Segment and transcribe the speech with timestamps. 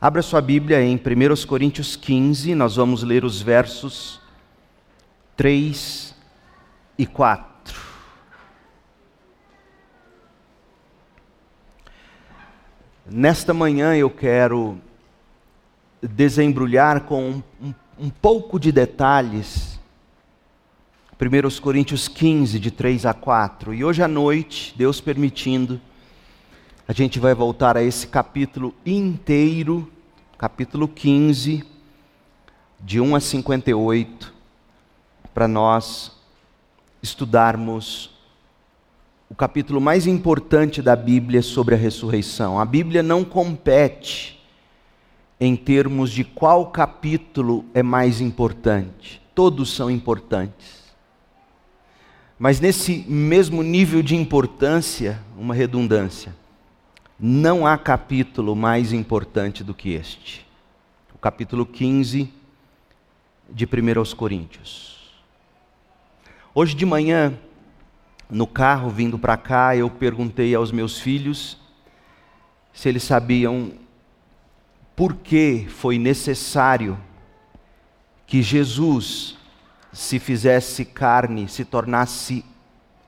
[0.00, 4.20] Abra sua Bíblia em 1 Coríntios 15, nós vamos ler os versos
[5.36, 6.14] 3
[6.96, 7.76] e 4.
[13.10, 14.78] Nesta manhã eu quero
[16.00, 19.80] desembrulhar com um, um pouco de detalhes
[21.20, 23.74] 1 Coríntios 15, de 3 a 4.
[23.74, 25.80] E hoje à noite, Deus permitindo,
[26.88, 29.92] a gente vai voltar a esse capítulo inteiro,
[30.38, 31.62] capítulo 15,
[32.80, 34.32] de 1 a 58,
[35.34, 36.16] para nós
[37.02, 38.10] estudarmos
[39.28, 42.58] o capítulo mais importante da Bíblia sobre a ressurreição.
[42.58, 44.42] A Bíblia não compete
[45.38, 49.20] em termos de qual capítulo é mais importante.
[49.34, 50.84] Todos são importantes.
[52.38, 56.37] Mas nesse mesmo nível de importância, uma redundância,
[57.18, 60.46] não há capítulo mais importante do que este.
[61.12, 62.32] O capítulo 15
[63.50, 65.20] de 1 Coríntios.
[66.54, 67.36] Hoje de manhã,
[68.30, 71.58] no carro vindo para cá, eu perguntei aos meus filhos
[72.72, 73.72] se eles sabiam
[74.94, 76.96] por que foi necessário
[78.26, 79.36] que Jesus
[79.92, 82.44] se fizesse carne, se tornasse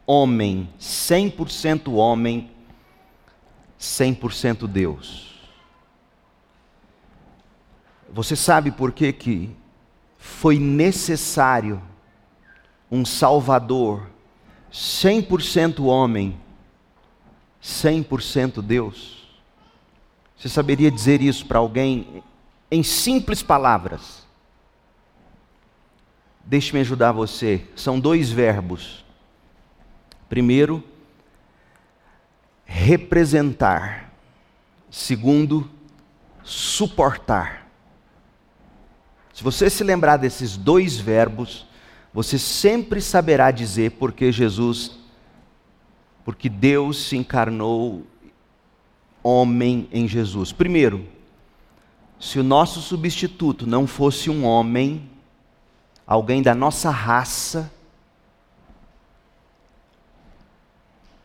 [0.04, 2.50] homem, 100% homem,
[3.80, 5.30] 100% Deus.
[8.12, 9.56] Você sabe por que que
[10.18, 11.80] foi necessário
[12.90, 14.10] um Salvador
[14.70, 16.38] 100% homem,
[17.62, 19.28] 100% Deus?
[20.36, 22.22] Você saberia dizer isso para alguém
[22.70, 24.26] em simples palavras?
[26.44, 27.66] Deixe-me ajudar você.
[27.76, 29.04] São dois verbos.
[30.28, 30.82] Primeiro,
[32.70, 34.12] representar.
[34.88, 35.68] Segundo,
[36.44, 37.68] suportar.
[39.34, 41.66] Se você se lembrar desses dois verbos,
[42.14, 44.98] você sempre saberá dizer porque Jesus,
[46.24, 48.06] porque Deus se encarnou
[49.22, 50.52] homem em Jesus.
[50.52, 51.06] Primeiro,
[52.20, 55.10] se o nosso substituto não fosse um homem,
[56.06, 57.70] alguém da nossa raça,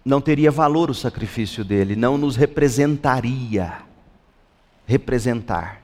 [0.06, 3.82] não teria valor o sacrifício dele, não nos representaria.
[4.86, 5.82] Representar.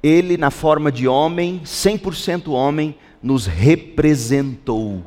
[0.00, 5.04] Ele, na forma de homem, 100% homem, nos representou.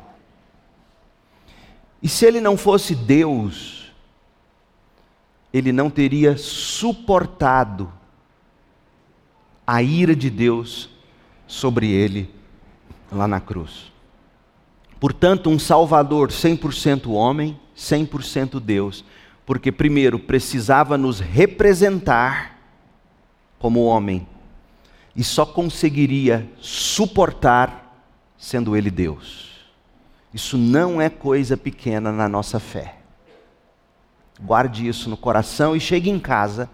[2.02, 3.94] E se ele não fosse Deus,
[5.54, 7.90] ele não teria suportado
[9.66, 10.90] a ira de Deus
[11.48, 12.30] sobre ele
[13.10, 13.93] lá na cruz.
[15.04, 19.04] Portanto, um Salvador 100% homem, 100% Deus,
[19.46, 22.58] porque primeiro precisava nos representar
[23.60, 24.26] como homem
[25.14, 28.02] e só conseguiria suportar
[28.38, 29.68] sendo Ele Deus.
[30.34, 32.96] Isso não é coisa pequena na nossa fé.
[34.40, 36.70] Guarde isso no coração e chegue em casa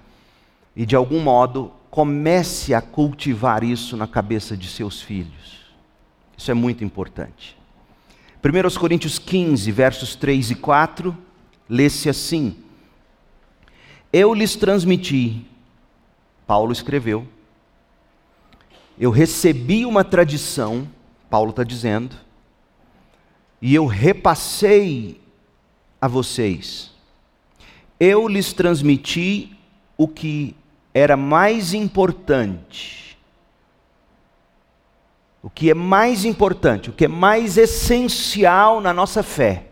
[0.76, 5.66] e, de algum modo, comece a cultivar isso na cabeça de seus filhos.
[6.38, 7.58] Isso é muito importante.
[8.44, 11.18] 1 Coríntios 15, versos 3 e 4,
[11.68, 12.56] lê-se assim:
[14.12, 15.46] Eu lhes transmiti,
[16.48, 17.28] Paulo escreveu,
[19.00, 20.88] eu recebi uma tradição
[21.30, 22.16] Paulo está dizendo,
[23.62, 25.22] e eu repassei
[26.02, 26.92] a vocês.
[28.00, 29.56] Eu lhes transmiti
[29.96, 30.56] o que
[30.94, 33.09] era mais importante.
[35.42, 39.66] O que é mais importante, o que é mais essencial na nossa fé.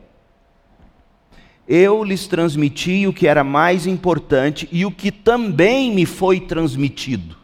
[1.68, 7.36] Eu lhes transmiti o que era mais importante e o que também me foi transmitido.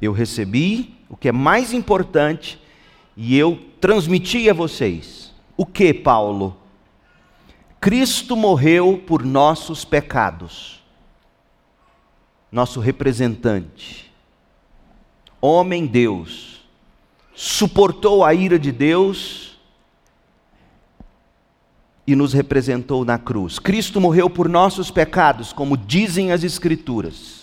[0.00, 2.60] Eu recebi o que é mais importante
[3.16, 5.32] e eu transmiti a vocês.
[5.56, 6.56] O que, Paulo?
[7.80, 10.82] Cristo morreu por nossos pecados,
[12.50, 14.12] nosso representante,
[15.40, 16.61] homem Deus,
[17.34, 19.58] suportou a ira de Deus
[22.06, 23.58] e nos representou na cruz.
[23.58, 27.42] Cristo morreu por nossos pecados, como dizem as Escrituras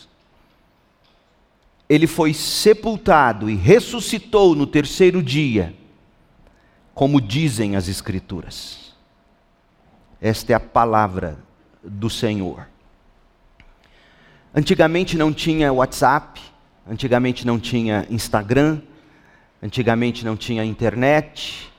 [1.90, 5.74] ele foi sepultado e ressuscitou no terceiro dia,
[6.94, 8.94] como dizem as Escrituras.
[10.22, 11.40] Esta é a palavra
[11.84, 12.68] do Senhor.
[14.54, 16.40] Antigamente não tinha WhatsApp,
[16.88, 18.82] antigamente não tinha Instagram,
[19.62, 21.72] antigamente não tinha internet,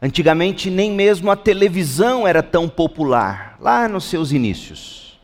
[0.00, 5.20] antigamente nem mesmo a televisão era tão popular, lá nos seus inícios.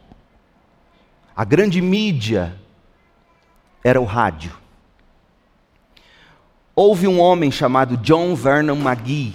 [1.35, 2.55] A grande mídia
[3.83, 4.57] era o rádio.
[6.75, 9.35] Houve um homem chamado John Vernon McGee,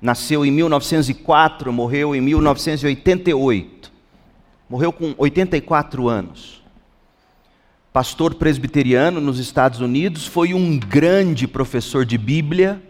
[0.00, 3.90] nasceu em 1904, morreu em 1988.
[4.68, 6.59] Morreu com 84 anos.
[7.92, 12.80] Pastor presbiteriano nos Estados Unidos, foi um grande professor de Bíblia.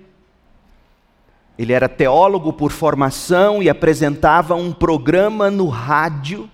[1.59, 6.51] Ele era teólogo por formação e apresentava um programa no rádio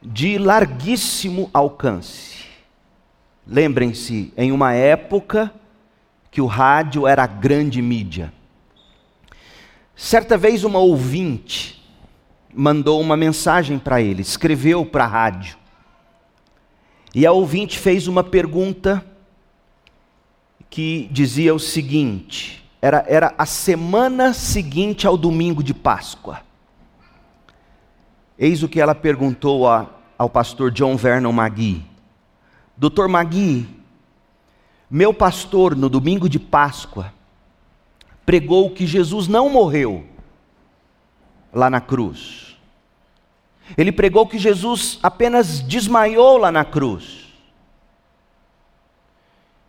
[0.00, 2.44] de larguíssimo alcance.
[3.44, 5.52] Lembrem-se, em uma época
[6.30, 8.32] que o rádio era a grande mídia.
[9.96, 11.84] Certa vez, uma ouvinte
[12.54, 15.58] mandou uma mensagem para ele, escreveu para a rádio.
[17.14, 19.04] E a ouvinte fez uma pergunta
[20.68, 26.40] que dizia o seguinte: era, era a semana seguinte ao domingo de Páscoa.
[28.38, 31.84] Eis o que ela perguntou a, ao pastor John Vernon Magui.
[32.76, 33.66] Doutor Magui,
[34.88, 37.12] meu pastor, no domingo de Páscoa,
[38.24, 40.06] pregou que Jesus não morreu
[41.52, 42.47] lá na cruz.
[43.76, 47.28] Ele pregou que Jesus apenas desmaiou lá na cruz.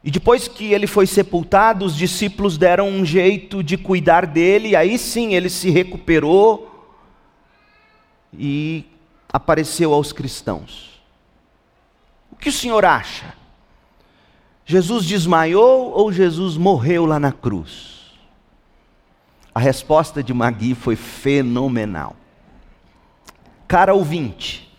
[0.04, 4.98] E depois que ele foi sepultado, os discípulos deram um jeito de cuidar dele, aí
[4.98, 6.96] sim ele se recuperou
[8.34, 8.86] e
[9.32, 11.02] apareceu aos cristãos.
[12.32, 13.34] O que o senhor acha?
[14.66, 18.00] Jesus desmaiou ou Jesus morreu lá na cruz?
[19.54, 22.16] A resposta de Magui foi fenomenal.
[23.70, 24.70] Cara ouvinte,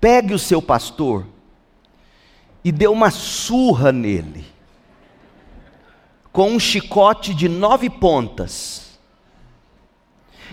[0.00, 1.26] pegue o seu pastor
[2.62, 4.46] e dê uma surra nele,
[6.32, 8.92] com um chicote de nove pontas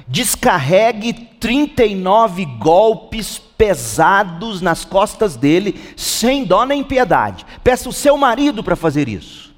[0.07, 7.45] descarregue 39 golpes pesados nas costas dele, sem dó nem piedade.
[7.63, 9.53] Peça o seu marido para fazer isso.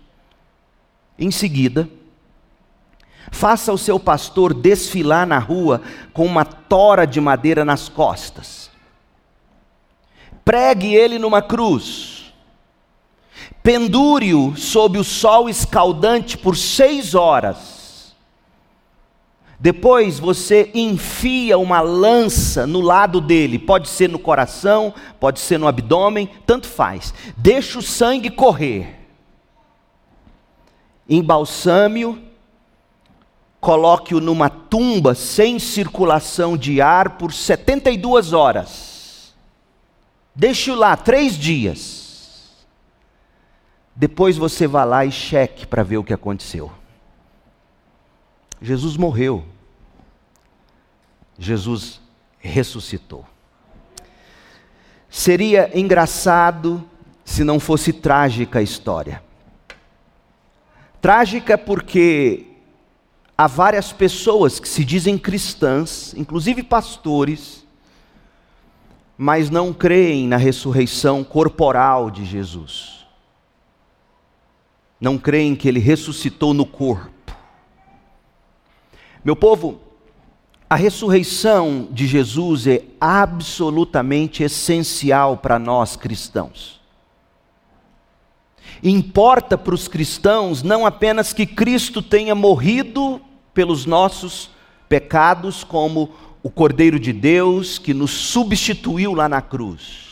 [1.18, 1.90] Em seguida,
[3.32, 5.82] faça o seu pastor desfilar na rua
[6.14, 8.70] com uma tora de madeira nas costas.
[10.46, 12.32] Pregue ele numa cruz.
[13.64, 17.82] Pendure-o sob o sol escaldante por seis horas
[19.62, 25.68] depois você enfia uma lança no lado dele, pode ser no coração, pode ser no
[25.68, 27.14] abdômen, tanto faz.
[27.38, 28.98] Deixa o sangue correr.
[31.08, 32.18] Embalsame-o,
[33.62, 39.36] coloque-o numa tumba sem circulação de ar por 72 horas.
[40.34, 42.66] Deixe-o lá três dias.
[43.96, 46.72] Depois você vá lá e cheque para ver o que aconteceu.
[48.60, 49.46] Jesus morreu.
[51.38, 52.02] Jesus
[52.40, 53.26] ressuscitou.
[55.08, 56.84] Seria engraçado
[57.24, 59.22] se não fosse trágica a história.
[61.00, 62.51] Trágica porque
[63.42, 67.66] há várias pessoas que se dizem cristãs, inclusive pastores,
[69.18, 73.04] mas não creem na ressurreição corporal de Jesus.
[75.00, 77.36] Não creem que ele ressuscitou no corpo.
[79.26, 79.82] Meu povo,
[80.70, 86.80] a ressurreição de Jesus é absolutamente essencial para nós cristãos.
[88.84, 93.20] Importa para os cristãos não apenas que Cristo tenha morrido
[93.54, 94.50] pelos nossos
[94.88, 96.12] pecados, como
[96.44, 100.10] o Cordeiro de Deus que nos substituiu lá na cruz.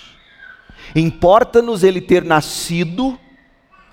[0.96, 3.20] Importa-nos ele ter nascido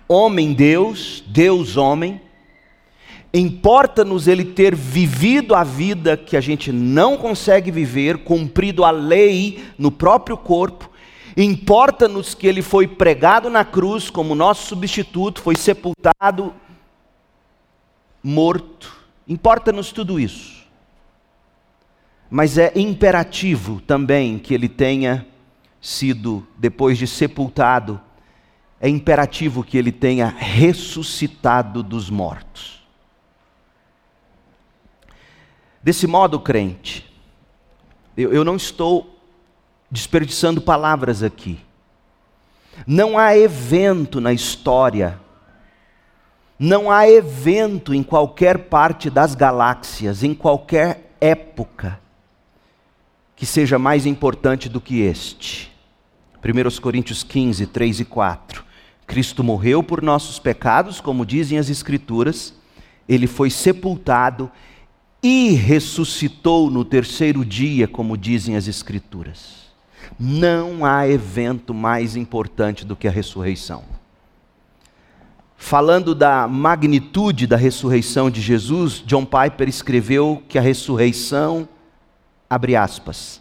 [0.08, 2.20] homem-deus, Deus-homem,
[3.36, 9.62] Importa-nos ele ter vivido a vida que a gente não consegue viver, cumprido a lei
[9.76, 10.90] no próprio corpo.
[11.36, 16.54] Importa-nos que ele foi pregado na cruz como nosso substituto, foi sepultado,
[18.22, 18.95] morto.
[19.26, 20.64] Importa-nos tudo isso.
[22.30, 25.26] Mas é imperativo também que ele tenha
[25.80, 28.00] sido, depois de sepultado,
[28.80, 32.82] é imperativo que ele tenha ressuscitado dos mortos.
[35.82, 37.08] Desse modo, crente,
[38.16, 39.20] eu, eu não estou
[39.90, 41.60] desperdiçando palavras aqui.
[42.86, 45.20] Não há evento na história,
[46.58, 52.00] não há evento em qualquer parte das galáxias, em qualquer época,
[53.34, 55.70] que seja mais importante do que este.
[56.42, 58.64] 1 Coríntios 15, 3 e 4.
[59.06, 62.54] Cristo morreu por nossos pecados, como dizem as Escrituras,
[63.08, 64.50] ele foi sepultado
[65.22, 69.66] e ressuscitou no terceiro dia, como dizem as Escrituras.
[70.18, 73.95] Não há evento mais importante do que a ressurreição.
[75.56, 81.68] Falando da magnitude da ressurreição de Jesus, John Piper escreveu que a ressurreição,
[82.48, 83.40] abre aspas,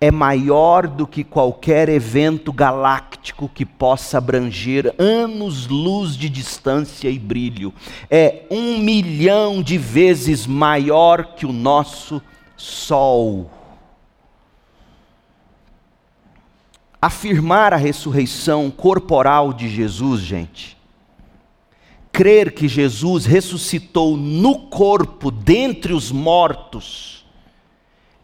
[0.00, 7.74] é maior do que qualquer evento galáctico que possa abranger anos-luz de distância e brilho.
[8.08, 12.22] É um milhão de vezes maior que o nosso
[12.56, 13.50] Sol.
[17.00, 20.77] Afirmar a ressurreição corporal de Jesus, gente,
[22.12, 27.24] crer que Jesus ressuscitou no corpo dentre os mortos,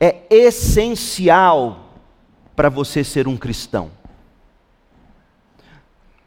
[0.00, 1.90] é essencial
[2.56, 3.90] para você ser um cristão.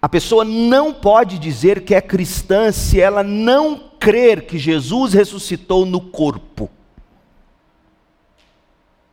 [0.02, 5.86] A pessoa não pode dizer que é cristã se ela não crer que Jesus ressuscitou
[5.86, 6.70] no corpo.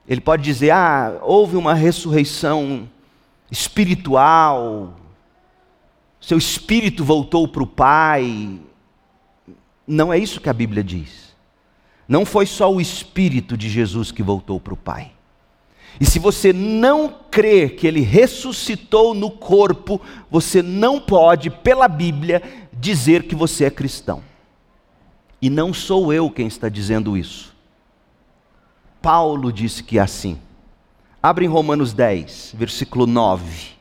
[0.07, 2.89] Ele pode dizer: ah, houve uma ressurreição
[3.51, 4.95] espiritual,
[6.25, 8.59] seu espírito voltou para o Pai.
[9.87, 11.37] Não é isso que a Bíblia diz.
[12.09, 15.13] Não foi só o Espírito de Jesus que voltou para o Pai.
[16.01, 20.01] E se você não crê que ele ressuscitou no corpo,
[20.31, 24.23] você não pode, pela Bíblia, dizer que você é cristão.
[25.43, 27.55] E não sou eu quem está dizendo isso.
[29.03, 30.39] Paulo disse que é assim.
[31.23, 33.74] Abre em Romanos 10, versículo 9.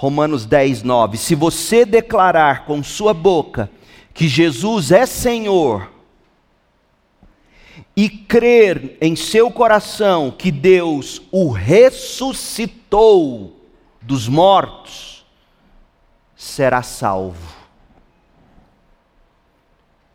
[0.00, 1.18] Romanos 10, 9.
[1.18, 3.70] Se você declarar com sua boca
[4.14, 5.90] que Jesus é Senhor,
[7.94, 13.60] e crer em seu coração que Deus o ressuscitou
[14.00, 15.26] dos mortos,
[16.34, 17.54] será salvo.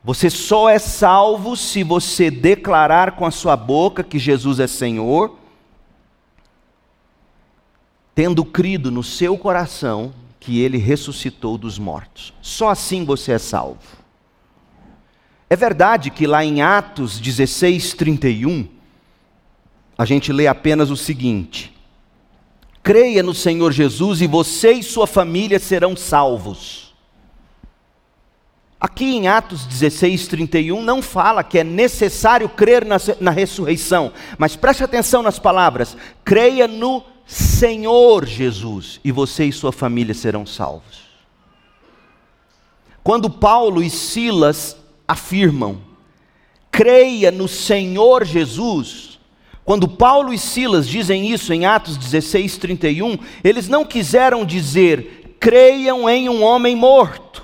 [0.04, 5.38] Você só é salvo se você declarar com a sua boca que Jesus é Senhor,
[8.16, 12.34] tendo crido no seu coração que ele ressuscitou dos mortos.
[12.42, 13.82] Só assim você é salvo.
[15.50, 18.68] É verdade que lá em Atos 16, 31,
[19.98, 21.76] a gente lê apenas o seguinte:
[22.82, 26.96] Creia no Senhor Jesus e você e sua família serão salvos.
[28.80, 34.56] Aqui em Atos 16, 31, não fala que é necessário crer na, na ressurreição, mas
[34.56, 41.06] preste atenção nas palavras: creia no Jesus e você e sua família serão salvos.
[43.04, 44.78] Quando Paulo e Silas
[45.08, 45.80] afirmam:
[46.72, 49.20] creia no Senhor Jesus.
[49.64, 56.08] Quando Paulo e Silas dizem isso em Atos 16, 31, eles não quiseram dizer, creiam
[56.08, 57.44] em um homem morto.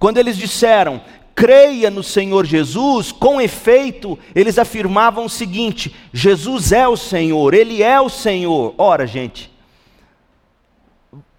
[0.00, 1.00] Quando eles disseram,
[1.40, 7.82] creia no Senhor Jesus, com efeito, eles afirmavam o seguinte: Jesus é o Senhor, Ele
[7.82, 8.74] é o Senhor.
[8.76, 9.50] Ora, gente,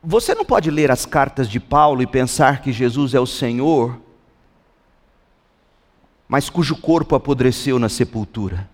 [0.04, 4.02] você não pode ler as cartas de Paulo e pensar que Jesus é o Senhor,
[6.28, 8.71] mas cujo corpo apodreceu na sepultura.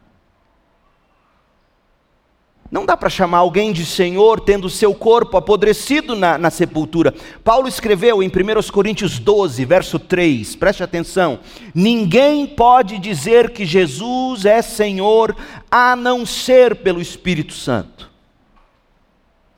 [2.69, 7.13] Não dá para chamar alguém de Senhor tendo seu corpo apodrecido na, na, sepultura.
[7.43, 11.39] Paulo escreveu em 1 Coríntios 12, verso 3, preste atenção:
[11.73, 15.35] Ninguém pode dizer que Jesus é Senhor
[15.71, 18.11] a não ser pelo Espírito Santo.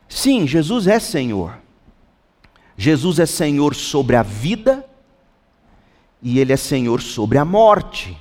[0.07, 1.57] Sim, Jesus é Senhor.
[2.77, 4.85] Jesus é Senhor sobre a vida
[6.21, 8.17] e Ele é Senhor sobre a morte.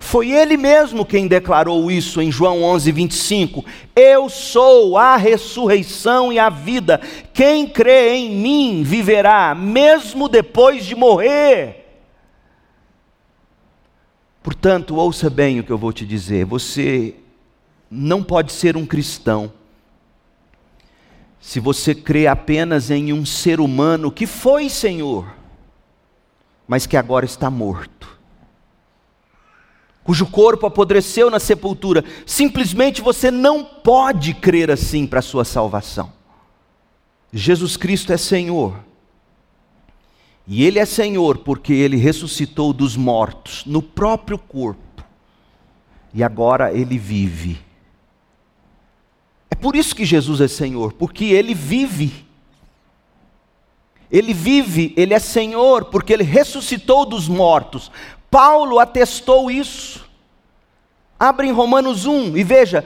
[0.00, 3.64] Foi Ele mesmo quem declarou isso em João 11, 25:
[3.94, 7.00] Eu sou a ressurreição e a vida.
[7.32, 11.86] Quem crê em mim viverá, mesmo depois de morrer.
[14.42, 17.14] Portanto, ouça bem o que eu vou te dizer: você
[17.90, 19.52] não pode ser um cristão
[21.40, 25.34] se você crê apenas em um ser humano que foi Senhor,
[26.66, 28.19] mas que agora está morto,
[30.04, 36.12] cujo corpo apodreceu na sepultura, simplesmente você não pode crer assim para a sua salvação.
[37.32, 38.74] Jesus Cristo é Senhor.
[40.46, 45.04] E Ele é Senhor porque Ele ressuscitou dos mortos no próprio corpo.
[46.12, 47.70] E agora Ele vive
[49.60, 52.26] por isso que Jesus é Senhor, porque Ele vive.
[54.10, 57.92] Ele vive, Ele é Senhor, porque Ele ressuscitou dos mortos.
[58.30, 60.08] Paulo atestou isso.
[61.18, 62.84] Abre em Romanos 1 e veja,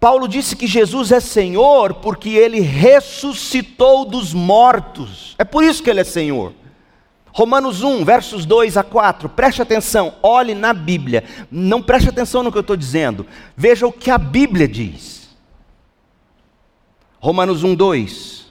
[0.00, 5.34] Paulo disse que Jesus é Senhor porque Ele ressuscitou dos mortos.
[5.38, 6.52] É por isso que Ele é Senhor.
[7.32, 12.52] Romanos 1, versos 2 a 4, preste atenção, olhe na Bíblia, não preste atenção no
[12.52, 13.26] que eu estou dizendo,
[13.56, 15.30] veja o que a Bíblia diz.
[17.18, 18.41] Romanos 1, 2.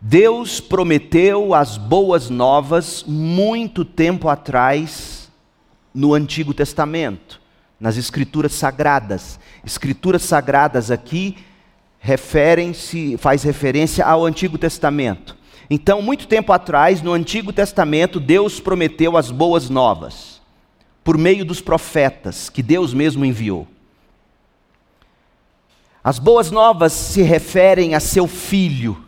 [0.00, 5.30] Deus prometeu as boas novas muito tempo atrás
[5.94, 7.40] no Antigo Testamento,
[7.80, 9.40] nas Escrituras Sagradas.
[9.64, 11.38] Escrituras Sagradas aqui
[11.98, 15.36] referem-se, faz referência ao Antigo Testamento.
[15.68, 20.40] Então, muito tempo atrás, no Antigo Testamento, Deus prometeu as boas novas,
[21.02, 23.66] por meio dos profetas, que Deus mesmo enviou.
[26.04, 29.05] As boas novas se referem a seu filho,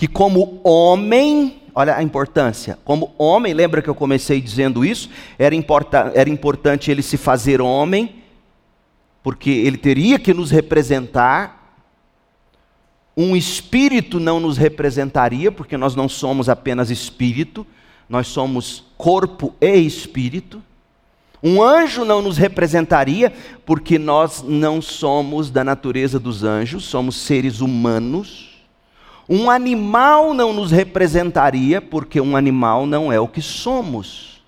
[0.00, 5.10] que, como homem, olha a importância, como homem, lembra que eu comecei dizendo isso?
[5.38, 8.14] Era, importa, era importante ele se fazer homem,
[9.22, 11.76] porque ele teria que nos representar
[13.14, 17.66] um espírito não nos representaria, porque nós não somos apenas espírito,
[18.08, 20.62] nós somos corpo e espírito.
[21.42, 23.30] Um anjo não nos representaria,
[23.66, 28.49] porque nós não somos da natureza dos anjos, somos seres humanos.
[29.32, 34.42] Um animal não nos representaria, porque um animal não é o que somos.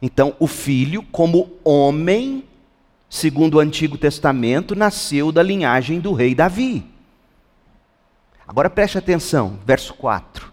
[0.00, 2.44] Então, o filho, como homem,
[3.10, 6.86] segundo o Antigo Testamento, nasceu da linhagem do rei Davi.
[8.48, 10.50] Agora preste atenção, verso 4.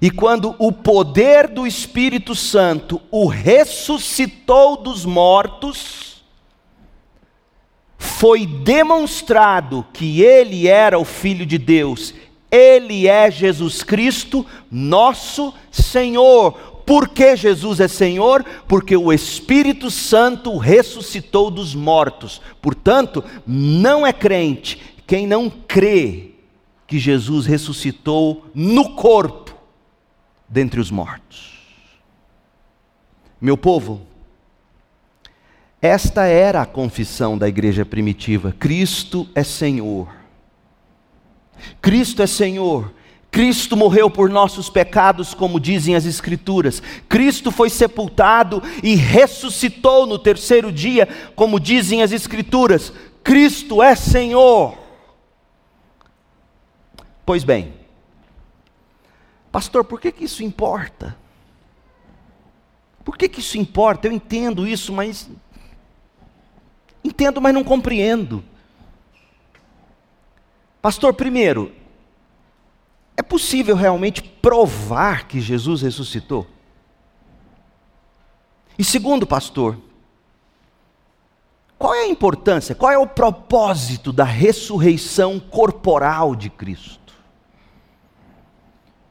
[0.00, 6.11] E quando o poder do Espírito Santo o ressuscitou dos mortos,
[8.02, 12.12] foi demonstrado que ele era o Filho de Deus,
[12.50, 16.52] ele é Jesus Cristo, nosso Senhor.
[16.84, 18.44] Por que Jesus é Senhor?
[18.66, 22.42] Porque o Espírito Santo ressuscitou dos mortos.
[22.60, 26.32] Portanto, não é crente quem não crê
[26.88, 29.54] que Jesus ressuscitou no corpo
[30.48, 31.52] dentre os mortos.
[33.40, 34.02] Meu povo,
[35.82, 40.08] esta era a confissão da igreja primitiva: Cristo é Senhor.
[41.80, 42.92] Cristo é Senhor.
[43.32, 46.82] Cristo morreu por nossos pecados, como dizem as Escrituras.
[47.08, 52.92] Cristo foi sepultado e ressuscitou no terceiro dia, como dizem as Escrituras.
[53.24, 54.78] Cristo é Senhor.
[57.24, 57.72] Pois bem,
[59.50, 61.16] pastor, por que, que isso importa?
[63.02, 64.06] Por que, que isso importa?
[64.06, 65.28] Eu entendo isso, mas.
[67.04, 68.44] Entendo, mas não compreendo.
[70.80, 71.72] Pastor, primeiro,
[73.16, 76.46] é possível realmente provar que Jesus ressuscitou?
[78.78, 79.78] E segundo, pastor,
[81.78, 87.12] qual é a importância, qual é o propósito da ressurreição corporal de Cristo?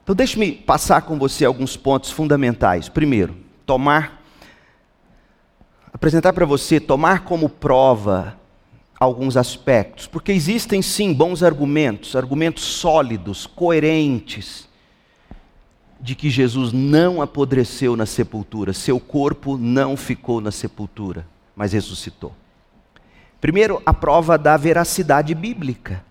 [0.04, 2.90] Então, deixe-me passar com você alguns pontos fundamentais.
[2.90, 4.21] Primeiro, tomar,
[5.94, 8.38] apresentar para você, tomar como prova
[9.00, 14.70] alguns aspectos, porque existem sim bons argumentos, argumentos sólidos, coerentes,
[16.00, 21.26] de que Jesus não apodreceu na sepultura, seu corpo não ficou na sepultura,
[21.56, 22.34] mas ressuscitou.
[23.40, 26.04] Primeiro, a prova da veracidade bíblica.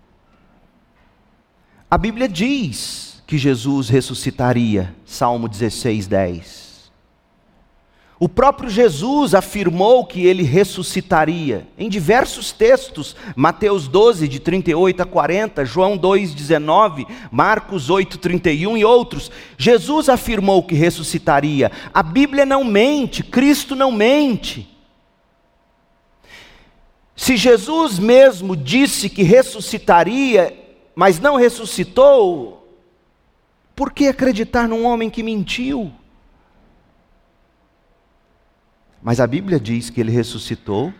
[1.88, 6.69] A Bíblia diz que Jesus ressuscitaria, Salmo 16, 10.
[8.22, 15.06] O próprio Jesus afirmou que ele ressuscitaria em diversos textos, Mateus 12, de 38 a
[15.06, 19.30] 40, João 2, 19, Marcos 8, 31 e outros.
[19.56, 21.72] Jesus afirmou que ressuscitaria.
[21.94, 24.68] A Bíblia não mente, Cristo não mente.
[27.16, 30.54] Se Jesus mesmo disse que ressuscitaria,
[30.94, 32.68] mas não ressuscitou,
[33.74, 35.90] por que acreditar num homem que mentiu?
[39.02, 40.92] Mas a Bíblia diz que ele ressuscitou,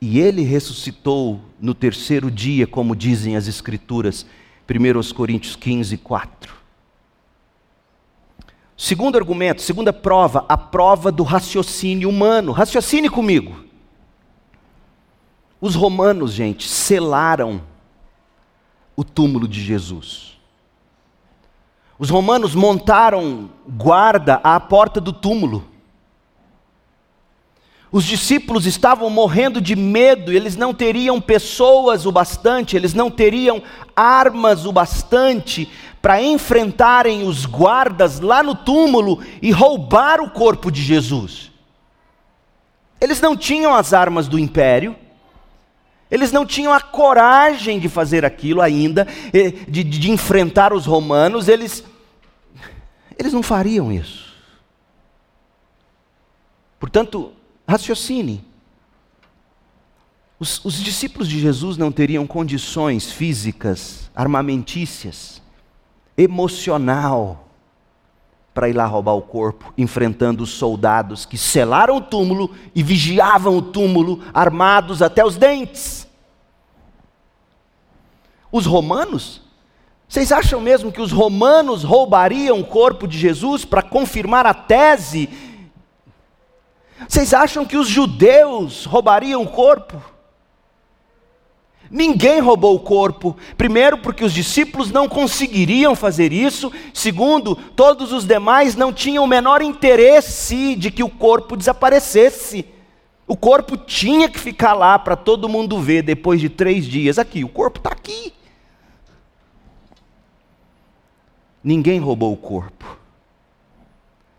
[0.00, 4.24] e ele ressuscitou no terceiro dia, como dizem as Escrituras,
[4.68, 6.54] 1 Coríntios 15, 4.
[8.76, 12.50] Segundo argumento, segunda prova, a prova do raciocínio humano.
[12.50, 13.62] Raciocine comigo.
[15.60, 17.60] Os romanos, gente, selaram
[18.96, 20.40] o túmulo de Jesus.
[21.98, 25.69] Os romanos montaram guarda à porta do túmulo.
[27.92, 33.60] Os discípulos estavam morrendo de medo, eles não teriam pessoas o bastante, eles não teriam
[33.96, 35.68] armas o bastante
[36.00, 41.50] para enfrentarem os guardas lá no túmulo e roubar o corpo de Jesus.
[43.00, 44.94] Eles não tinham as armas do império,
[46.08, 51.48] eles não tinham a coragem de fazer aquilo ainda, de, de, de enfrentar os romanos,
[51.48, 51.84] eles
[53.18, 54.30] Eles não fariam isso.
[56.78, 57.32] Portanto,
[57.70, 58.44] raciocine.
[60.38, 65.40] Os, os, discípulos de Jesus não teriam condições físicas, armamentícias,
[66.16, 67.46] emocional,
[68.52, 73.56] para ir lá roubar o corpo, enfrentando os soldados que selaram o túmulo e vigiavam
[73.56, 76.08] o túmulo, armados até os dentes.
[78.50, 79.42] Os romanos?
[80.08, 85.28] Vocês acham mesmo que os romanos roubariam o corpo de Jesus para confirmar a tese?
[87.08, 90.00] Vocês acham que os judeus roubariam o corpo?
[91.90, 93.36] Ninguém roubou o corpo.
[93.56, 96.72] Primeiro, porque os discípulos não conseguiriam fazer isso.
[96.94, 102.64] Segundo, todos os demais não tinham o menor interesse de que o corpo desaparecesse.
[103.26, 107.18] O corpo tinha que ficar lá para todo mundo ver depois de três dias.
[107.18, 108.32] Aqui, o corpo está aqui.
[111.62, 112.99] Ninguém roubou o corpo.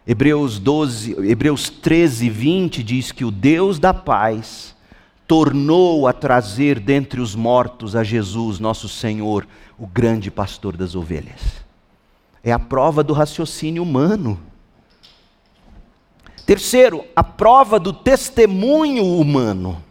[0.06, 4.76] Hebreus 12, Hebreus 13, 20 diz que o Deus da paz
[5.28, 11.64] tornou a trazer dentre os mortos a Jesus, nosso Senhor, o grande pastor das ovelhas.
[12.44, 14.40] É a prova do raciocínio humano.
[16.46, 19.82] Terceiro, a prova do testemunho humano.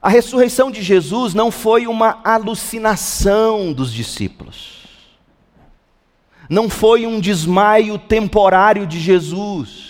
[0.00, 4.75] A ressurreição de Jesus não foi uma alucinação dos discípulos.
[6.48, 9.86] Não foi um desmaio temporário de Jesus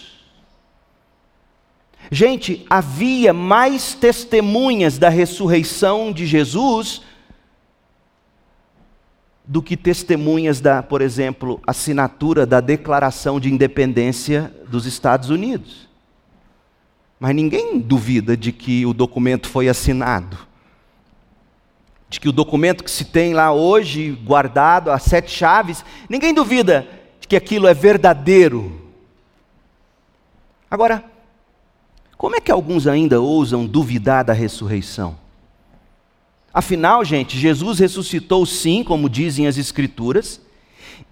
[2.11, 7.03] Gente, havia mais testemunhas da ressurreição de Jesus
[9.45, 15.88] do que testemunhas da, por exemplo, assinatura da Declaração de Independência dos Estados Unidos.
[17.19, 20.45] Mas ninguém duvida de que o documento foi assinado.
[22.16, 26.88] De que o documento que se tem lá hoje, guardado, as sete chaves, ninguém duvida
[27.20, 28.81] de que aquilo é verdadeiro.
[30.70, 31.05] Agora,
[32.16, 35.18] como é que alguns ainda ousam duvidar da ressurreição?
[36.55, 40.40] Afinal, gente, Jesus ressuscitou sim, como dizem as Escrituras,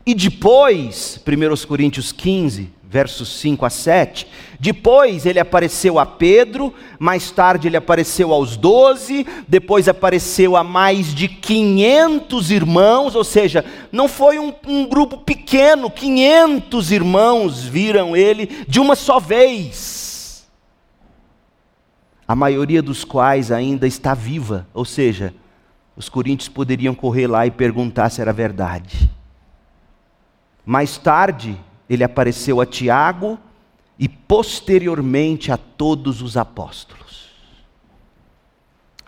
[0.06, 4.24] e depois, 1 Coríntios 15, versos 5 a 7.
[4.60, 11.12] Depois ele apareceu a Pedro, mais tarde ele apareceu aos doze, depois apareceu a mais
[11.12, 18.64] de 500 irmãos, ou seja, não foi um, um grupo pequeno, 500 irmãos viram ele
[18.68, 20.46] de uma só vez
[22.28, 25.34] a maioria dos quais ainda está viva, ou seja,
[25.96, 29.10] os coríntios poderiam correr lá e perguntar se era verdade.
[30.64, 33.38] Mais tarde, ele apareceu a Tiago
[33.98, 37.30] e posteriormente a todos os apóstolos.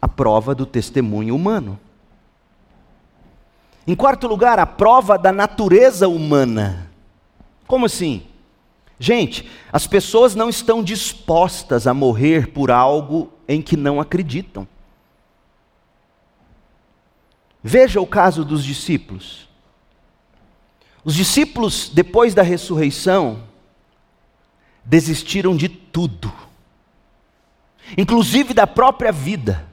[0.00, 1.78] A prova do testemunho humano.
[3.86, 6.90] Em quarto lugar, a prova da natureza humana.
[7.66, 8.26] Como assim?
[8.98, 14.66] Gente, as pessoas não estão dispostas a morrer por algo em que não acreditam.
[17.62, 19.45] Veja o caso dos discípulos.
[21.06, 23.44] Os discípulos, depois da ressurreição,
[24.84, 26.30] desistiram de tudo,
[27.96, 29.66] inclusive da própria vida.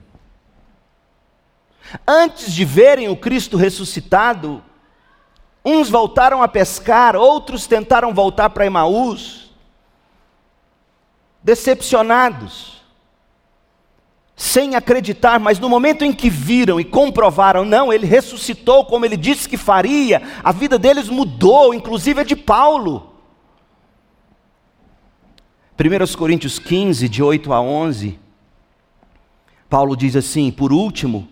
[2.08, 4.64] Antes de verem o Cristo ressuscitado,
[5.66, 9.50] Uns voltaram a pescar, outros tentaram voltar para Emaús,
[11.42, 12.83] decepcionados,
[14.36, 19.16] sem acreditar, mas no momento em que viram e comprovaram, não, ele ressuscitou como ele
[19.16, 23.12] disse que faria, a vida deles mudou, inclusive a de Paulo.
[25.80, 28.20] 1 Coríntios 15, de 8 a 11,
[29.70, 31.28] Paulo diz assim: Por último,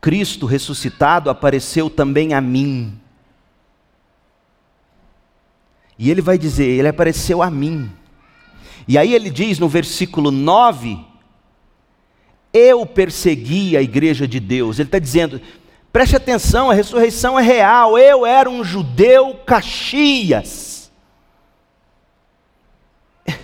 [0.00, 3.00] Cristo ressuscitado apareceu também a mim
[5.98, 7.90] e ele vai dizer: Ele apareceu a mim.
[8.86, 10.98] E aí ele diz no versículo 9:
[12.58, 14.78] Eu persegui a igreja de Deus.
[14.78, 15.38] Ele está dizendo:
[15.92, 17.98] preste atenção, a ressurreição é real.
[17.98, 20.90] Eu era um judeu Caxias.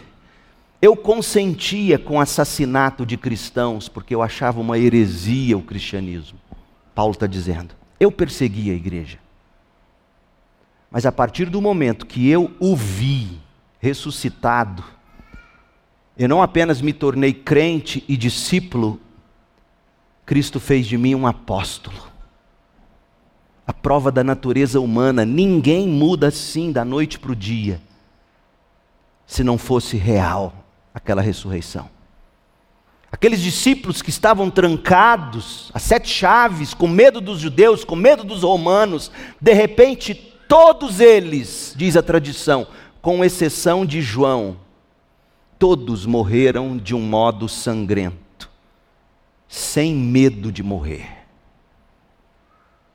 [0.81, 6.39] Eu consentia com o assassinato de cristãos, porque eu achava uma heresia o cristianismo.
[6.95, 9.19] Paulo está dizendo: Eu persegui a igreja.
[10.91, 13.39] Mas a partir do momento que eu o vi
[13.79, 14.83] ressuscitado,
[16.17, 19.01] eu não apenas me tornei crente e discípulo,
[20.27, 22.13] Cristo fez de mim um apóstolo.
[23.67, 27.81] A prova da natureza humana, ninguém muda assim da noite para o dia,
[29.27, 30.53] se não fosse real
[30.95, 31.89] aquela ressurreição.
[33.11, 38.43] Aqueles discípulos que estavam trancados, as sete chaves, com medo dos judeus, com medo dos
[38.43, 40.15] romanos, de repente
[40.49, 42.67] todos eles, diz a tradição,
[43.03, 44.57] com exceção de João,
[45.63, 48.51] todos morreram de um modo sangrento,
[49.47, 51.25] sem medo de morrer.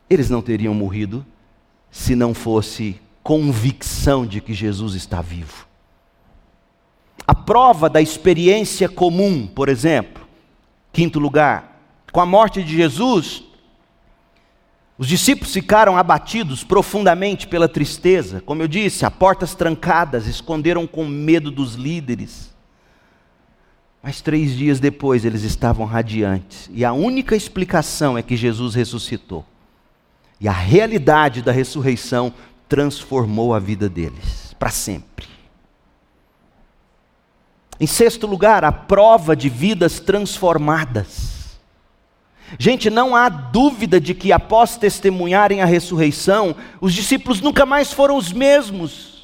[0.09, 1.25] Eles não teriam morrido
[1.89, 5.65] se não fosse convicção de que Jesus está vivo.
[7.25, 10.27] A prova da experiência comum, por exemplo,
[10.91, 11.79] quinto lugar,
[12.11, 13.45] com a morte de Jesus,
[14.97, 18.41] os discípulos ficaram abatidos profundamente pela tristeza.
[18.41, 22.56] Como eu disse, a portas trancadas, esconderam com medo dos líderes.
[24.01, 26.69] Mas três dias depois eles estavam radiantes.
[26.73, 29.45] E a única explicação é que Jesus ressuscitou.
[30.39, 32.33] E a realidade da ressurreição
[32.69, 35.27] transformou a vida deles para sempre.
[37.79, 41.57] Em sexto lugar, a prova de vidas transformadas.
[42.57, 48.15] Gente, não há dúvida de que após testemunharem a ressurreição, os discípulos nunca mais foram
[48.15, 49.16] os mesmos.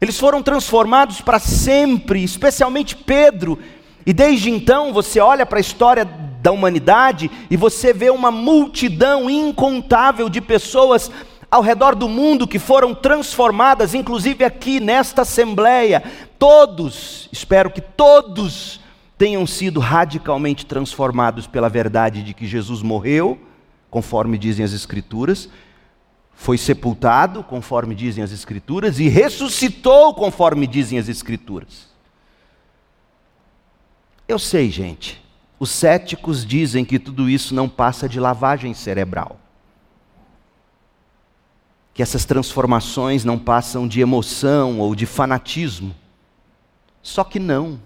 [0.00, 3.58] Eles foram transformados para sempre, especialmente Pedro.
[4.06, 6.04] E desde então você olha para a história
[6.40, 11.10] da humanidade e você vê uma multidão incontável de pessoas
[11.50, 16.02] ao redor do mundo que foram transformadas, inclusive aqui nesta assembleia.
[16.38, 18.80] Todos, espero que todos,
[19.18, 23.36] tenham sido radicalmente transformados pela verdade de que Jesus morreu,
[23.90, 25.48] conforme dizem as Escrituras,
[26.40, 31.88] foi sepultado, conforme dizem as Escrituras, e ressuscitou, conforme dizem as Escrituras.
[34.28, 35.20] Eu sei, gente,
[35.58, 39.40] os céticos dizem que tudo isso não passa de lavagem cerebral.
[41.92, 45.92] Que essas transformações não passam de emoção ou de fanatismo.
[47.02, 47.80] Só que não.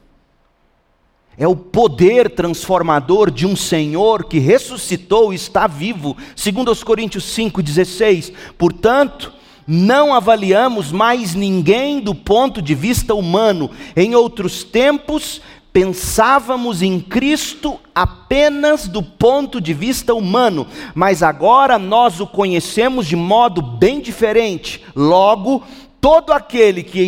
[1.43, 7.25] É o poder transformador de um Senhor que ressuscitou e está vivo, segundo os Coríntios
[7.35, 8.33] 5:16.
[8.57, 9.33] Portanto,
[9.67, 13.73] não avaliamos mais ninguém do ponto de vista humano.
[13.97, 15.41] Em outros tempos,
[15.73, 23.17] pensávamos em Cristo apenas do ponto de vista humano, mas agora nós o conhecemos de
[23.17, 24.81] modo bem diferente.
[24.95, 25.65] Logo,
[26.01, 27.01] todo aquele que,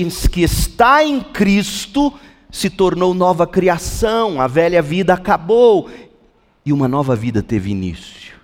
[0.43, 2.13] está em Cristo
[2.55, 5.91] se tornou nova criação, a velha vida acabou
[6.65, 8.37] e uma nova vida teve início.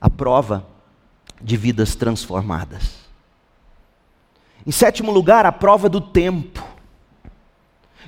[0.00, 0.64] A prova
[1.42, 2.98] de vidas transformadas.
[4.64, 6.64] Em sétimo lugar, a prova do tempo.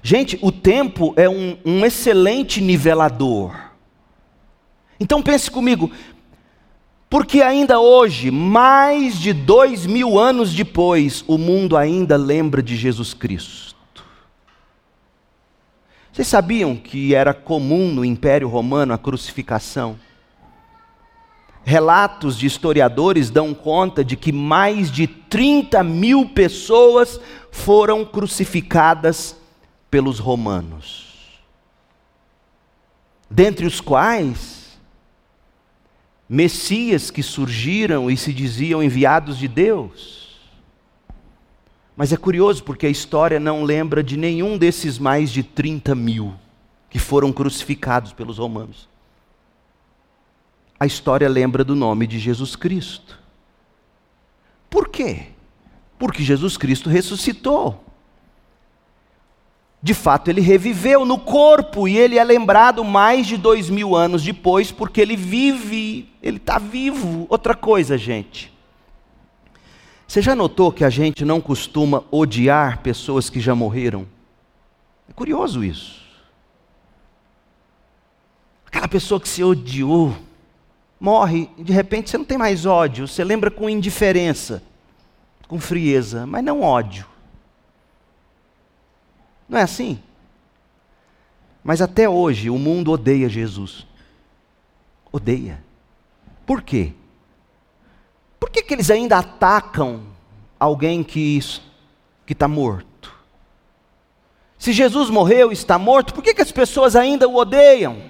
[0.05, 3.57] Gente, o tempo é um, um excelente nivelador.
[5.01, 5.91] Então pense comigo,
[7.09, 13.13] porque ainda hoje, mais de dois mil anos depois, o mundo ainda lembra de Jesus
[13.13, 13.70] Cristo.
[16.13, 19.99] Vocês sabiam que era comum no Império Romano a crucificação?
[21.63, 27.21] Relatos de historiadores dão conta de que mais de 30 mil pessoas
[27.53, 29.37] foram crucificadas
[29.91, 31.41] pelos romanos.
[33.31, 34.61] Dentre os quais,
[36.29, 40.30] Messias que surgiram e se diziam enviados de Deus.
[42.01, 46.33] Mas é curioso porque a história não lembra de nenhum desses mais de 30 mil
[46.89, 48.89] que foram crucificados pelos romanos.
[50.79, 53.19] A história lembra do nome de Jesus Cristo.
[54.71, 55.27] Por quê?
[55.99, 57.85] Porque Jesus Cristo ressuscitou.
[59.83, 64.23] De fato, ele reviveu no corpo e ele é lembrado mais de dois mil anos
[64.23, 67.27] depois, porque ele vive, ele está vivo.
[67.29, 68.50] Outra coisa, gente.
[70.11, 74.09] Você já notou que a gente não costuma odiar pessoas que já morreram?
[75.09, 76.03] É curioso isso.
[78.67, 80.17] Aquela pessoa que se odiou,
[80.99, 84.61] morre, e de repente você não tem mais ódio, você lembra com indiferença,
[85.47, 87.07] com frieza, mas não ódio.
[89.49, 90.03] Não é assim?
[91.63, 93.87] Mas até hoje o mundo odeia Jesus.
[95.13, 95.63] Odeia.
[96.45, 96.95] Por quê?
[98.71, 100.01] Que, eles ainda atacam
[100.57, 101.41] alguém que
[102.29, 103.13] está morto?
[104.57, 108.01] Se Jesus morreu e está morto, por que, que as pessoas ainda o odeiam?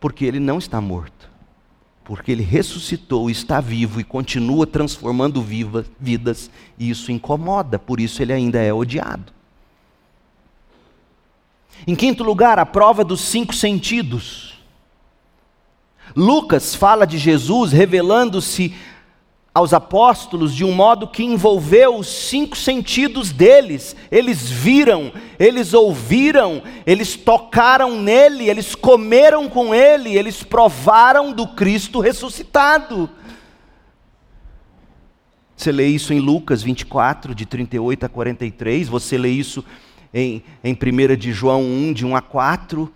[0.00, 1.30] Porque ele não está morto.
[2.02, 8.32] Porque ele ressuscitou, está vivo e continua transformando vidas, e isso incomoda, por isso ele
[8.32, 9.32] ainda é odiado.
[11.86, 14.55] Em quinto lugar, a prova dos cinco sentidos.
[16.14, 18.74] Lucas fala de Jesus revelando-se
[19.56, 23.96] aos apóstolos de um modo que envolveu os cinco sentidos deles.
[24.10, 32.00] Eles viram, eles ouviram, eles tocaram nele, eles comeram com ele, eles provaram do Cristo
[32.00, 33.08] ressuscitado.
[35.56, 39.64] Você lê isso em Lucas 24, de 38 a 43, você lê isso
[40.12, 42.92] em, em 1 de João 1, de 1 a 4.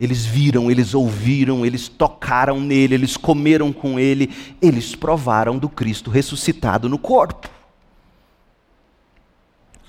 [0.00, 6.10] Eles viram, eles ouviram, eles tocaram nele, eles comeram com ele, eles provaram do Cristo
[6.10, 7.50] ressuscitado no corpo.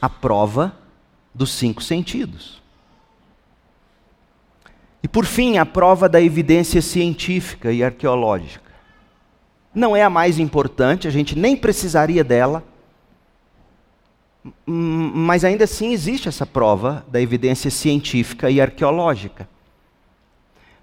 [0.01, 0.75] A prova
[1.33, 2.61] dos cinco sentidos.
[5.01, 8.69] E por fim, a prova da evidência científica e arqueológica.
[9.73, 12.61] Não é a mais importante, a gente nem precisaria dela,
[14.65, 19.47] mas ainda assim existe essa prova da evidência científica e arqueológica.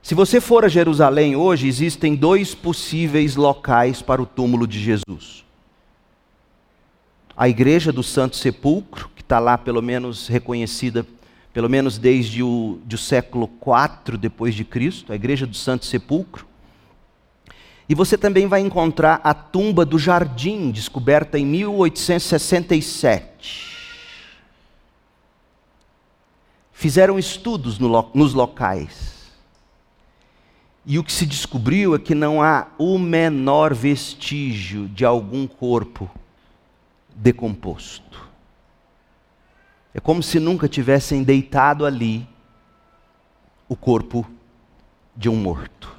[0.08, 5.44] Se você for a Jerusalém hoje, existem dois possíveis locais para o túmulo de Jesus.
[7.36, 11.06] A igreja do Santo Sepulcro, que está lá pelo menos reconhecida,
[11.52, 16.46] pelo menos desde o, século IV depois de Cristo, a igreja do Santo Sepulcro.
[17.86, 23.76] E você também vai encontrar a tumba do Jardim, descoberta em 1867.
[26.72, 29.17] Fizeram estudos no, nos locais
[30.90, 36.10] e o que se descobriu é que não há o menor vestígio de algum corpo
[37.14, 38.26] decomposto.
[39.92, 42.26] É como se nunca tivessem deitado ali
[43.68, 44.26] o corpo
[45.14, 45.94] de um morto.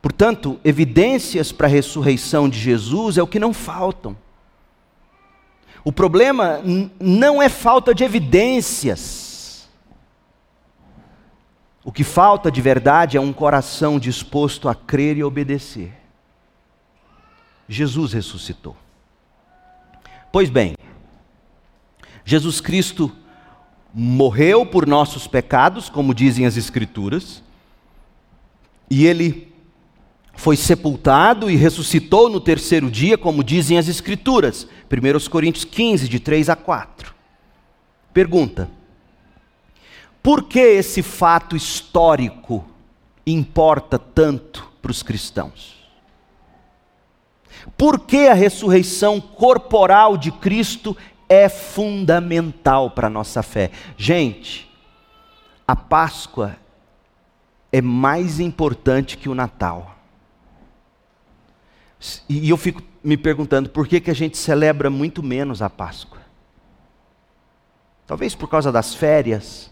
[0.00, 4.16] Portanto, evidências para a ressurreição de Jesus é o que não faltam.
[5.82, 6.60] O problema
[7.00, 9.19] não é falta de evidências.
[11.82, 15.92] O que falta de verdade é um coração disposto a crer e obedecer.
[17.68, 18.76] Jesus ressuscitou.
[20.30, 20.74] Pois bem,
[22.24, 23.10] Jesus Cristo
[23.94, 27.42] morreu por nossos pecados, como dizem as Escrituras,
[28.88, 29.52] e ele
[30.34, 34.66] foi sepultado e ressuscitou no terceiro dia, como dizem as Escrituras.
[34.90, 37.14] 1 Coríntios 15, de 3 a 4.
[38.12, 38.70] Pergunta:
[40.22, 42.64] por que esse fato histórico
[43.26, 45.80] importa tanto para os cristãos?
[47.76, 50.96] Por que a ressurreição corporal de Cristo
[51.28, 53.70] é fundamental para a nossa fé?
[53.96, 54.70] Gente,
[55.66, 56.56] a Páscoa
[57.72, 59.96] é mais importante que o Natal.
[62.28, 66.20] E eu fico me perguntando por que, que a gente celebra muito menos a Páscoa.
[68.06, 69.69] Talvez por causa das férias,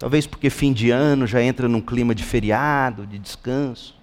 [0.00, 3.94] Talvez porque fim de ano já entra num clima de feriado, de descanso.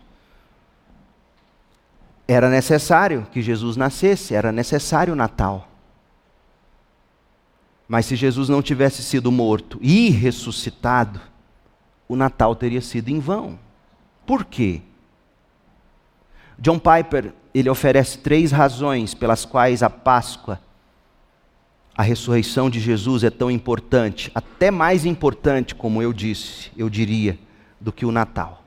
[2.27, 5.67] Era necessário que Jesus nascesse, era necessário o Natal.
[7.87, 11.19] Mas se Jesus não tivesse sido morto e ressuscitado,
[12.07, 13.57] o Natal teria sido em vão.
[14.23, 14.83] Por quê?
[16.59, 20.59] John Piper, ele oferece três razões pelas quais a Páscoa
[21.97, 27.39] a ressurreição de Jesus é tão importante, até mais importante, como eu disse, eu diria,
[27.81, 28.63] do que o Natal.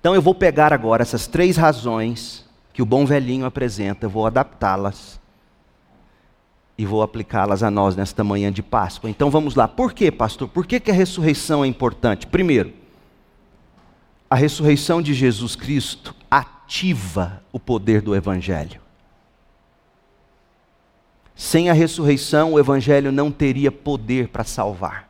[0.00, 5.20] Então eu vou pegar agora essas três razões que o bom velhinho apresenta, vou adaptá-las
[6.76, 9.08] e vou aplicá-las a nós nesta manhã de Páscoa.
[9.08, 9.68] Então vamos lá.
[9.68, 10.48] Por que, pastor?
[10.48, 12.26] Por que, que a ressurreição é importante?
[12.26, 12.72] Primeiro,
[14.28, 18.85] a ressurreição de Jesus Cristo ativa o poder do Evangelho.
[21.36, 25.06] Sem a ressurreição, o Evangelho não teria poder para salvar.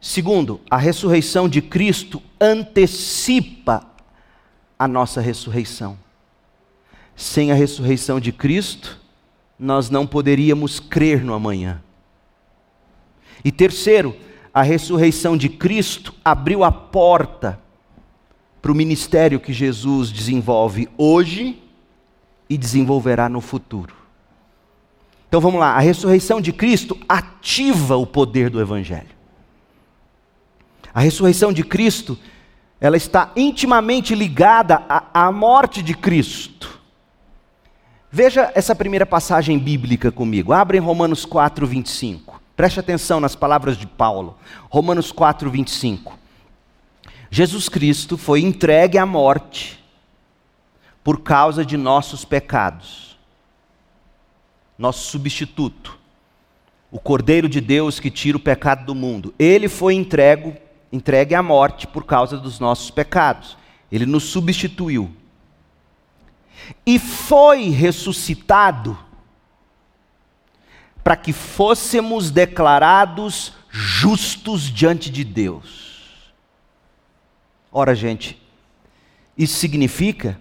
[0.00, 3.84] Segundo, a ressurreição de Cristo antecipa
[4.78, 5.98] a nossa ressurreição.
[7.16, 9.00] Sem a ressurreição de Cristo,
[9.58, 11.82] nós não poderíamos crer no amanhã.
[13.44, 14.14] E terceiro,
[14.54, 17.58] a ressurreição de Cristo abriu a porta
[18.62, 21.60] para o ministério que Jesus desenvolve hoje
[22.48, 23.97] e desenvolverá no futuro.
[25.28, 29.18] Então vamos lá, a ressurreição de Cristo ativa o poder do Evangelho.
[30.92, 32.18] A ressurreição de Cristo,
[32.80, 36.80] ela está intimamente ligada à, à morte de Cristo.
[38.10, 40.54] Veja essa primeira passagem bíblica comigo.
[40.54, 42.40] Abre em Romanos 4, 25.
[42.56, 44.38] Preste atenção nas palavras de Paulo.
[44.70, 46.18] Romanos 4, 25.
[47.30, 49.78] Jesus Cristo foi entregue à morte
[51.04, 53.07] por causa de nossos pecados
[54.78, 55.98] nosso substituto,
[56.90, 59.34] o Cordeiro de Deus que tira o pecado do mundo.
[59.38, 60.54] Ele foi entregue,
[60.92, 63.58] entregue à morte por causa dos nossos pecados.
[63.90, 65.10] Ele nos substituiu.
[66.84, 68.98] e foi ressuscitado
[71.02, 76.32] para que fôssemos declarados justos diante de Deus.
[77.72, 78.40] Ora, gente,
[79.36, 80.38] isso significa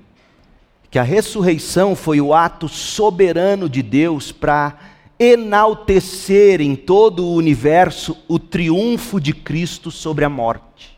[0.89, 4.77] que a ressurreição foi o ato soberano de Deus para
[5.19, 10.97] enaltecer em todo o universo o triunfo de Cristo sobre a morte.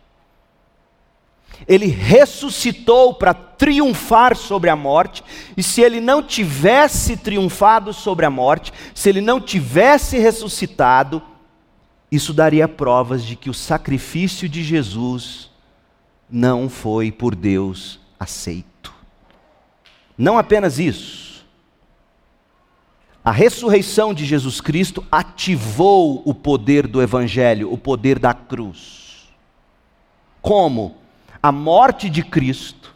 [1.68, 5.24] Ele ressuscitou para triunfar sobre a morte,
[5.58, 11.22] e se ele não tivesse triunfado sobre a morte, se ele não tivesse ressuscitado,
[12.12, 15.50] isso daria provas de que o sacrifício de Jesus
[16.30, 18.69] não foi por Deus aceito.
[20.20, 21.46] Não apenas isso.
[23.24, 29.30] A ressurreição de Jesus Cristo ativou o poder do Evangelho, o poder da cruz.
[30.42, 30.98] Como?
[31.42, 32.94] A morte de Cristo,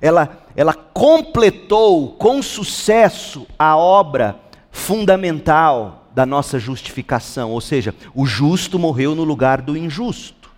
[0.00, 8.78] ela, ela completou com sucesso a obra fundamental da nossa justificação, ou seja, o justo
[8.78, 10.50] morreu no lugar do injusto,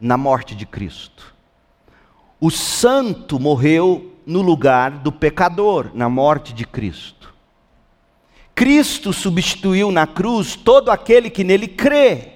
[0.00, 1.34] na morte de Cristo.
[2.40, 7.32] O santo morreu no lugar do pecador, na morte de Cristo.
[8.54, 12.32] Cristo substituiu na cruz todo aquele que nele crê.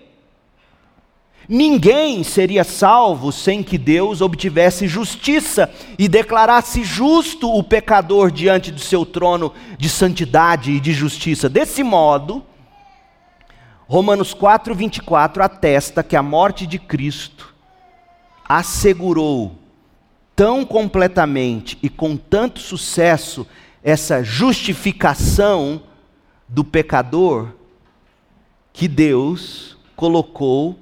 [1.49, 5.69] Ninguém seria salvo sem que Deus obtivesse justiça
[5.99, 11.49] e declarasse justo o pecador diante do seu trono de santidade e de justiça.
[11.49, 12.45] Desse modo,
[13.89, 17.53] Romanos 4, 24 atesta que a morte de Cristo
[18.49, 19.60] assegurou
[20.35, 23.47] tão completamente e com tanto sucesso
[23.83, 25.83] essa justificação
[26.49, 27.49] do pecador
[28.73, 30.79] que Deus colocou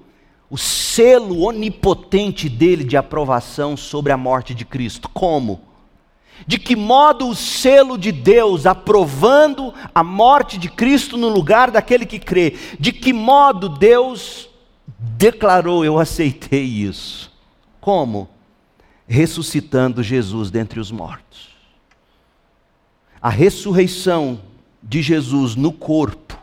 [0.51, 5.09] o selo onipotente dele de aprovação sobre a morte de Cristo.
[5.09, 5.61] Como?
[6.47, 12.07] De que modo o selo de Deus aprovando a morte de Cristo no lugar daquele
[12.07, 12.57] que crê?
[12.79, 14.49] De que modo Deus
[14.99, 17.31] declarou: Eu aceitei isso?
[17.81, 18.29] Como?
[19.09, 21.49] Ressuscitando Jesus dentre os mortos.
[23.21, 24.41] A ressurreição
[24.83, 26.39] de Jesus no corpo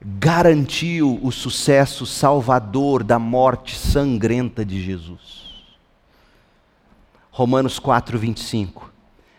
[0.00, 5.44] garantiu o sucesso salvador da morte sangrenta de Jesus.
[7.30, 8.92] Romanos 4, 25.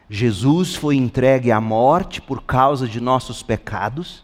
[0.10, 4.24] Jesus foi entregue à morte por causa de nossos pecados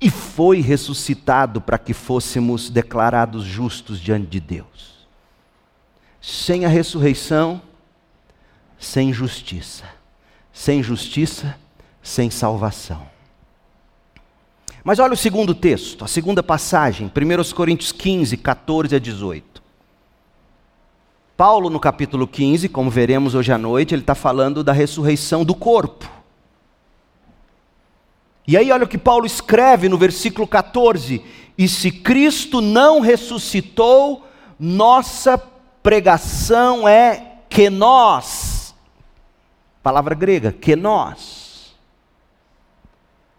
[0.00, 4.91] e foi ressuscitado para que fôssemos declarados justos diante de Deus.
[6.22, 7.60] Sem a ressurreição,
[8.78, 9.84] sem justiça.
[10.52, 11.58] Sem justiça,
[12.00, 13.10] sem salvação.
[14.84, 19.62] Mas olha o segundo texto, a segunda passagem, 1 Coríntios 15, 14 a 18.
[21.36, 25.54] Paulo, no capítulo 15, como veremos hoje à noite, ele está falando da ressurreição do
[25.54, 26.08] corpo.
[28.46, 31.24] E aí, olha o que Paulo escreve no versículo 14:
[31.56, 34.26] E se Cristo não ressuscitou,
[34.58, 35.38] nossa
[35.82, 38.74] pregação é que nós,
[39.82, 41.74] palavra grega, que nós,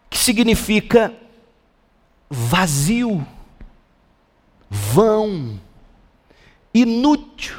[0.10, 1.14] que significa
[2.30, 3.26] vazio,
[4.70, 5.60] vão,
[6.74, 7.56] inútil.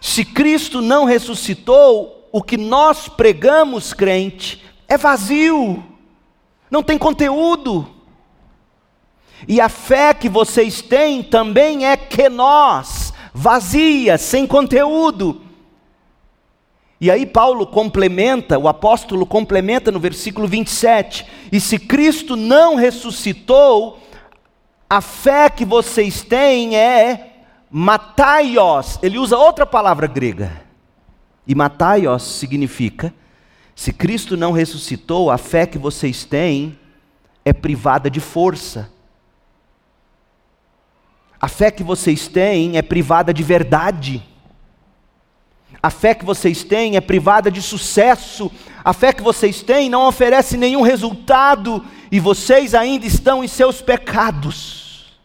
[0.00, 5.84] Se Cristo não ressuscitou, o que nós pregamos, crente, é vazio,
[6.70, 7.88] não tem conteúdo.
[9.46, 13.05] E a fé que vocês têm também é que nós
[13.36, 15.42] vazia, sem conteúdo.
[16.98, 24.00] E aí Paulo complementa, o apóstolo complementa no versículo 27, e se Cristo não ressuscitou,
[24.88, 27.34] a fé que vocês têm é
[27.70, 28.98] mataios.
[29.02, 30.62] Ele usa outra palavra grega.
[31.46, 33.12] E mataios significa
[33.74, 36.78] se Cristo não ressuscitou, a fé que vocês têm
[37.44, 38.90] é privada de força.
[41.46, 44.20] A fé que vocês têm é privada de verdade.
[45.80, 48.50] A fé que vocês têm é privada de sucesso.
[48.84, 53.80] A fé que vocês têm não oferece nenhum resultado e vocês ainda estão em seus
[53.80, 55.16] pecados.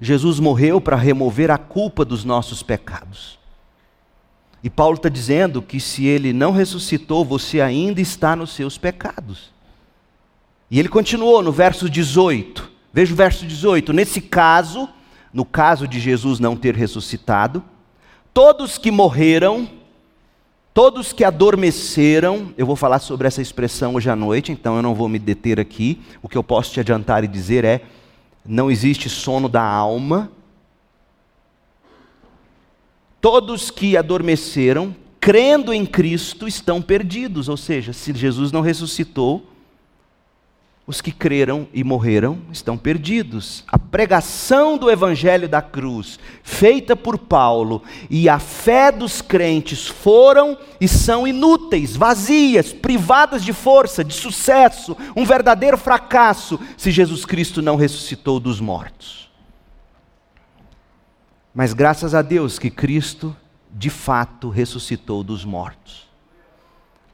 [0.00, 3.36] Jesus morreu para remover a culpa dos nossos pecados.
[4.62, 9.50] E Paulo está dizendo que se ele não ressuscitou, você ainda está nos seus pecados.
[10.70, 13.92] E ele continuou no verso 18: Veja o verso 18.
[13.92, 14.88] Nesse caso,
[15.32, 17.62] no caso de Jesus não ter ressuscitado,
[18.34, 19.68] todos que morreram,
[20.74, 24.94] todos que adormeceram, eu vou falar sobre essa expressão hoje à noite, então eu não
[24.94, 26.00] vou me deter aqui.
[26.22, 27.82] O que eu posso te adiantar e dizer é:
[28.44, 30.30] não existe sono da alma.
[33.20, 37.48] Todos que adormeceram, crendo em Cristo, estão perdidos.
[37.48, 39.49] Ou seja, se Jesus não ressuscitou,
[40.90, 43.62] os que creram e morreram estão perdidos.
[43.68, 47.80] A pregação do Evangelho da cruz, feita por Paulo,
[48.10, 54.96] e a fé dos crentes foram e são inúteis, vazias, privadas de força, de sucesso,
[55.14, 59.30] um verdadeiro fracasso, se Jesus Cristo não ressuscitou dos mortos.
[61.54, 63.34] Mas graças a Deus que Cristo,
[63.70, 66.09] de fato, ressuscitou dos mortos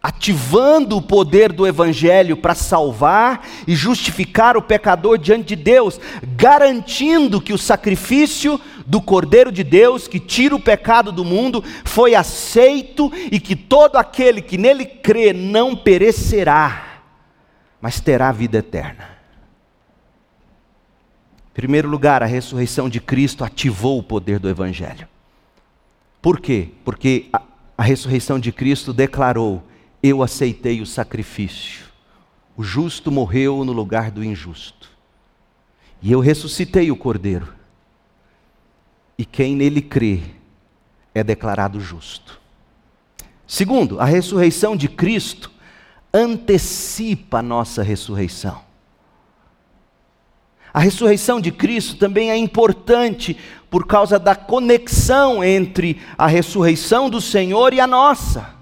[0.07, 6.01] ativando o poder do Evangelho para salvar e justificar o pecador diante de Deus,
[6.37, 12.15] garantindo que o sacrifício do Cordeiro de Deus, que tira o pecado do mundo, foi
[12.15, 17.01] aceito e que todo aquele que nele crê não perecerá,
[17.81, 19.09] mas terá vida eterna.
[21.51, 25.09] Em primeiro lugar, a ressurreição de Cristo ativou o poder do Evangelho.
[26.23, 26.69] Por quê?
[26.85, 27.43] Porque a,
[27.77, 29.65] a ressurreição de Cristo declarou
[30.03, 31.87] eu aceitei o sacrifício.
[32.57, 34.91] O justo morreu no lugar do injusto.
[36.01, 37.55] E eu ressuscitei o cordeiro.
[39.19, 40.23] E quem nele crê
[41.15, 42.41] é declarado justo.
[43.47, 45.51] Segundo, a ressurreição de Cristo
[46.13, 48.65] antecipa a nossa ressurreição.
[50.73, 53.37] A ressurreição de Cristo também é importante
[53.71, 58.56] por causa da conexão entre a ressurreição do Senhor e a nossa.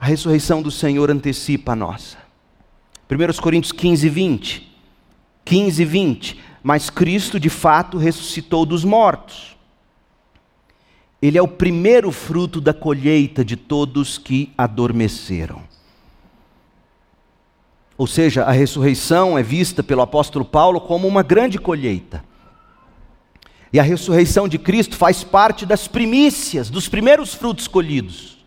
[0.00, 2.16] A ressurreição do Senhor antecipa a nossa.
[3.10, 4.76] 1 Coríntios 15, 20.
[5.44, 6.40] 15, 20.
[6.62, 9.56] Mas Cristo de fato ressuscitou dos mortos.
[11.20, 15.62] Ele é o primeiro fruto da colheita de todos que adormeceram.
[17.96, 22.22] Ou seja, a ressurreição é vista pelo apóstolo Paulo como uma grande colheita.
[23.72, 28.37] E a ressurreição de Cristo faz parte das primícias, dos primeiros frutos colhidos.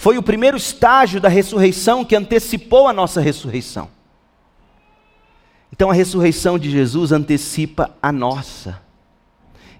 [0.00, 3.90] Foi o primeiro estágio da ressurreição que antecipou a nossa ressurreição.
[5.70, 8.80] Então a ressurreição de Jesus antecipa a nossa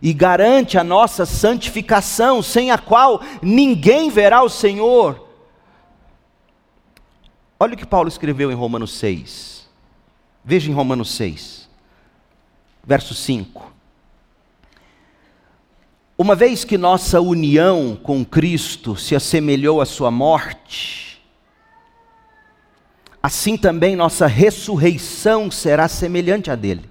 [0.03, 5.27] e garante a nossa santificação, sem a qual ninguém verá o Senhor.
[7.59, 9.71] Olha o que Paulo escreveu em Romanos 6.
[10.45, 11.67] Veja em Romanos 6,
[12.85, 13.70] verso 5.
[16.23, 21.19] Uma vez que nossa união com Cristo se assemelhou à sua morte,
[23.23, 26.91] assim também nossa ressurreição será semelhante à dele.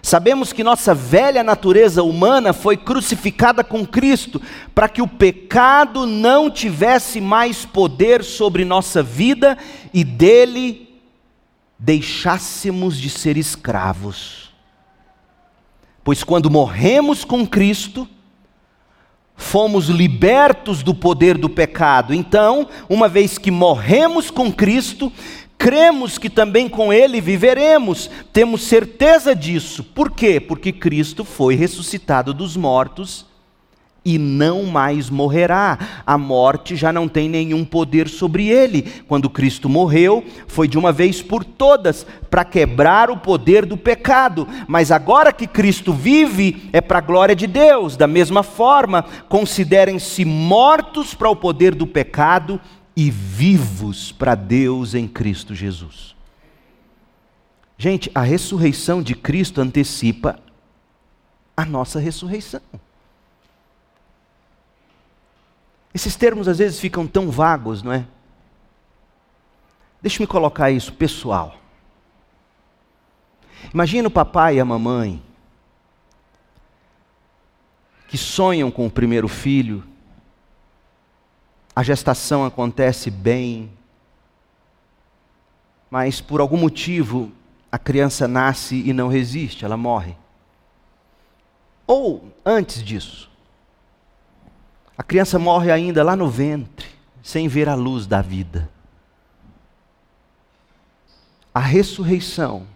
[0.00, 4.40] Sabemos que nossa velha natureza humana foi crucificada com Cristo,
[4.74, 9.58] para que o pecado não tivesse mais poder sobre nossa vida
[9.92, 10.88] e dele
[11.78, 14.45] deixássemos de ser escravos.
[16.06, 18.06] Pois quando morremos com Cristo,
[19.34, 22.14] fomos libertos do poder do pecado.
[22.14, 25.12] Então, uma vez que morremos com Cristo,
[25.58, 29.82] cremos que também com Ele viveremos, temos certeza disso.
[29.82, 30.38] Por quê?
[30.38, 33.26] Porque Cristo foi ressuscitado dos mortos
[34.06, 35.76] e não mais morrerá.
[36.06, 38.82] A morte já não tem nenhum poder sobre ele.
[39.08, 44.46] Quando Cristo morreu, foi de uma vez por todas para quebrar o poder do pecado.
[44.68, 47.96] Mas agora que Cristo vive, é para a glória de Deus.
[47.96, 52.60] Da mesma forma, considerem-se mortos para o poder do pecado
[52.96, 56.14] e vivos para Deus em Cristo Jesus.
[57.76, 60.38] Gente, a ressurreição de Cristo antecipa
[61.56, 62.60] a nossa ressurreição.
[65.96, 68.06] Esses termos às vezes ficam tão vagos, não é?
[70.02, 71.56] Deixa-me colocar isso pessoal.
[73.72, 75.22] Imagina o papai e a mamãe
[78.08, 79.82] que sonham com o primeiro filho,
[81.74, 83.72] a gestação acontece bem,
[85.90, 87.32] mas por algum motivo
[87.72, 90.14] a criança nasce e não resiste, ela morre.
[91.86, 93.34] Ou antes disso,
[94.96, 96.88] a criança morre ainda lá no ventre,
[97.22, 98.70] sem ver a luz da vida.
[101.52, 102.66] A ressurreição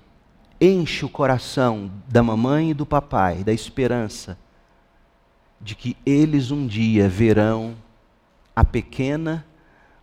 [0.61, 4.37] enche o coração da mamãe e do papai da esperança
[5.61, 7.75] de que eles um dia verão
[8.55, 9.47] a pequena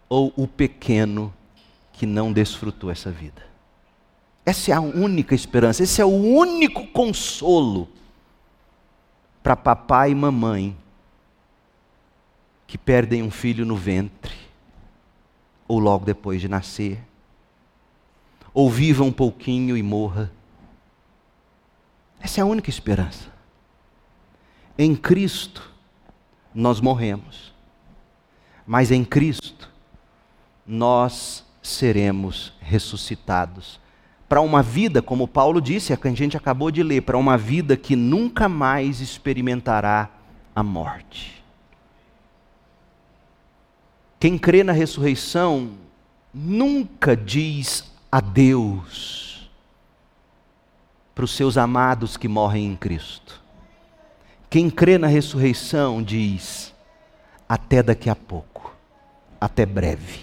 [0.10, 1.34] ou o pequeno
[1.94, 3.46] que não desfrutou essa vida.
[4.46, 7.90] Essa é a única esperança, esse é o único consolo
[9.44, 10.76] para papai e mamãe
[12.68, 14.36] que perdem um filho no ventre,
[15.68, 17.00] ou logo depois de nascer,
[18.54, 20.32] ou viva um pouquinho e morra.
[22.20, 23.32] Essa é a única esperança.
[24.78, 25.74] em Cristo
[26.54, 27.54] nós morremos,
[28.66, 29.72] mas em Cristo
[30.66, 33.80] nós seremos ressuscitados
[34.28, 37.38] para uma vida, como Paulo disse, a que a gente acabou de ler, para uma
[37.38, 40.10] vida que nunca mais experimentará
[40.54, 41.37] a morte.
[44.20, 45.72] Quem crê na ressurreição
[46.34, 49.50] nunca diz adeus
[51.14, 53.42] para os seus amados que morrem em Cristo.
[54.50, 56.74] Quem crê na ressurreição diz
[57.48, 58.74] até daqui a pouco,
[59.40, 60.22] até breve.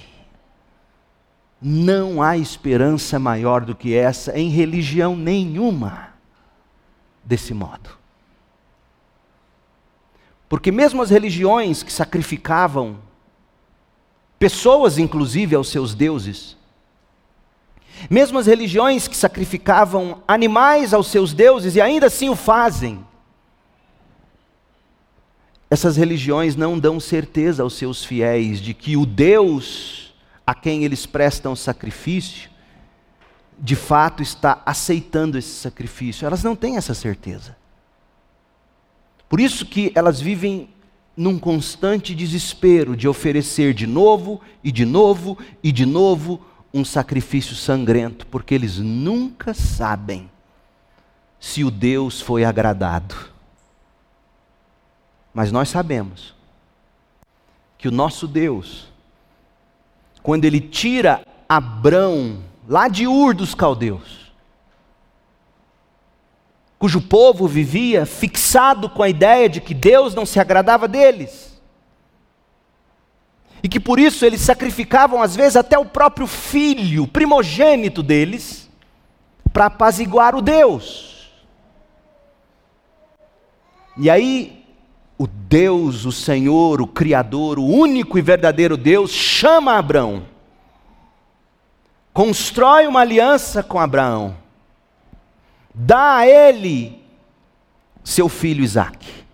[1.60, 6.10] Não há esperança maior do que essa em religião nenhuma
[7.24, 7.90] desse modo.
[10.48, 12.98] Porque mesmo as religiões que sacrificavam
[14.38, 16.56] pessoas, inclusive, aos seus deuses,
[18.10, 23.04] mesmo as religiões que sacrificavam animais aos seus deuses e ainda assim o fazem,
[25.70, 30.04] essas religiões não dão certeza aos seus fiéis de que o Deus
[30.46, 32.50] a quem eles prestam sacrifício,
[33.58, 36.26] de fato está aceitando esse sacrifício.
[36.26, 37.56] Elas não têm essa certeza.
[39.28, 40.68] Por isso que elas vivem
[41.16, 46.40] num constante desespero de oferecer de novo e de novo e de novo
[46.72, 50.28] um sacrifício sangrento, porque eles nunca sabem
[51.38, 53.14] se o Deus foi agradado.
[55.32, 56.34] Mas nós sabemos
[57.78, 58.92] que o nosso Deus
[60.24, 64.13] quando ele tira Abrão lá de Ur dos caldeus,
[66.84, 71.58] cujo povo vivia fixado com a ideia de que Deus não se agradava deles.
[73.62, 78.68] E que por isso eles sacrificavam às vezes até o próprio filho, primogênito deles,
[79.50, 81.32] para apaziguar o Deus.
[83.96, 84.62] E aí
[85.16, 90.24] o Deus, o Senhor, o Criador, o único e verdadeiro Deus, chama Abraão,
[92.12, 94.43] constrói uma aliança com Abraão,
[95.74, 97.02] dá a ele
[98.04, 99.24] seu filho Isaque,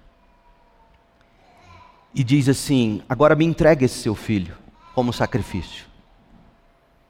[2.15, 4.57] e diz assim: agora me entregue esse seu filho
[4.95, 5.85] como sacrifício.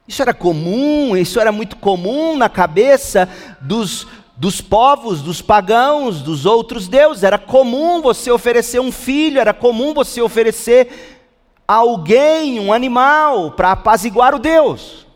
[0.07, 3.29] Isso era comum, isso era muito comum na cabeça
[3.61, 7.23] dos, dos povos, dos pagãos, dos outros deuses.
[7.23, 11.19] Era comum você oferecer um filho, era comum você oferecer
[11.67, 15.07] alguém um animal para apaziguar o Deus.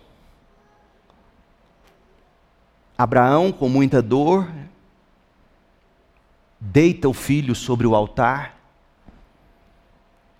[2.97, 4.49] Abraão, com muita dor,
[6.59, 8.57] deita o filho sobre o altar,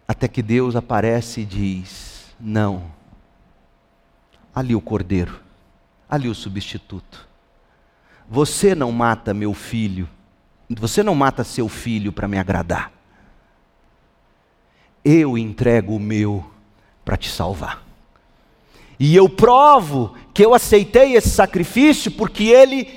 [0.08, 2.84] até que Deus aparece e diz: Não,
[4.54, 5.40] ali o cordeiro,
[6.10, 7.28] ali o substituto.
[8.30, 10.10] Você não mata meu filho,
[10.70, 12.92] você não mata seu filho para me agradar.
[15.04, 16.50] Eu entrego o meu
[17.04, 17.84] para te salvar.
[19.00, 22.90] E eu provo que eu aceitei esse sacrifício porque ele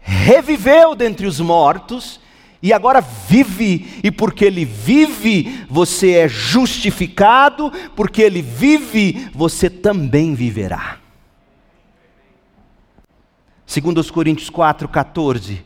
[0.00, 2.20] reviveu dentre os mortos
[2.62, 10.36] e agora vive, e porque ele vive, você é justificado, porque ele vive, você também
[10.36, 11.00] viverá.
[13.66, 15.62] Segundo os Coríntios 4:14,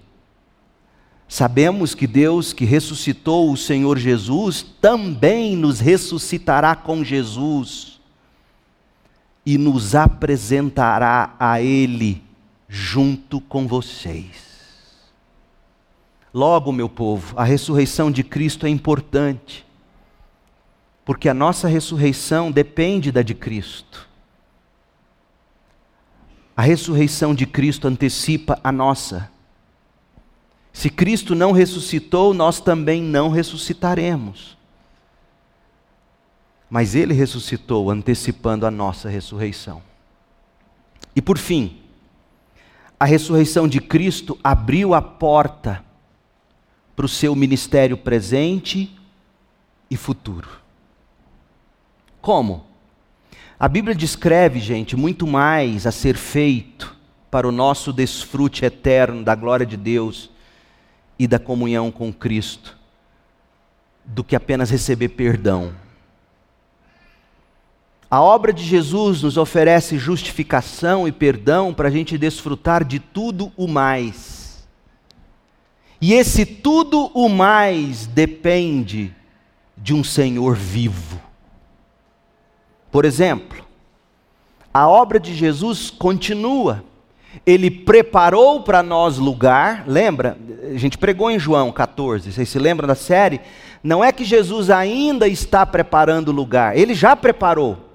[1.28, 7.97] sabemos que Deus que ressuscitou o Senhor Jesus também nos ressuscitará com Jesus
[9.48, 12.22] e nos apresentará a ele
[12.68, 15.08] junto com vocês.
[16.34, 19.64] Logo, meu povo, a ressurreição de Cristo é importante,
[21.02, 24.06] porque a nossa ressurreição depende da de Cristo.
[26.54, 29.30] A ressurreição de Cristo antecipa a nossa.
[30.74, 34.57] Se Cristo não ressuscitou, nós também não ressuscitaremos.
[36.68, 39.82] Mas Ele ressuscitou, antecipando a nossa ressurreição.
[41.14, 41.78] E por fim,
[43.00, 45.84] a ressurreição de Cristo abriu a porta
[46.96, 48.96] para o seu ministério presente
[49.90, 50.48] e futuro.
[52.20, 52.66] Como?
[53.58, 56.96] A Bíblia descreve, gente, muito mais a ser feito
[57.30, 60.30] para o nosso desfrute eterno da glória de Deus
[61.18, 62.76] e da comunhão com Cristo,
[64.04, 65.72] do que apenas receber perdão.
[68.10, 73.52] A obra de Jesus nos oferece justificação e perdão para a gente desfrutar de tudo
[73.54, 74.66] o mais.
[76.00, 79.14] E esse tudo o mais depende
[79.76, 81.20] de um Senhor vivo.
[82.90, 83.62] Por exemplo,
[84.72, 86.82] a obra de Jesus continua,
[87.44, 90.38] Ele preparou para nós lugar, lembra?
[90.72, 93.42] A gente pregou em João 14, vocês se lembram da série?
[93.82, 97.87] Não é que Jesus ainda está preparando lugar, ele já preparou.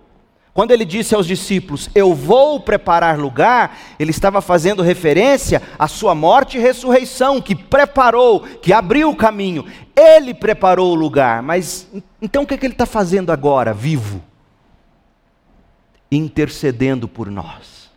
[0.53, 6.13] Quando ele disse aos discípulos, Eu vou preparar lugar, ele estava fazendo referência à sua
[6.13, 9.65] morte e ressurreição, que preparou, que abriu o caminho.
[9.95, 11.87] Ele preparou o lugar, mas
[12.21, 14.21] então o que, é que ele está fazendo agora, vivo?
[16.11, 17.91] Intercedendo por nós.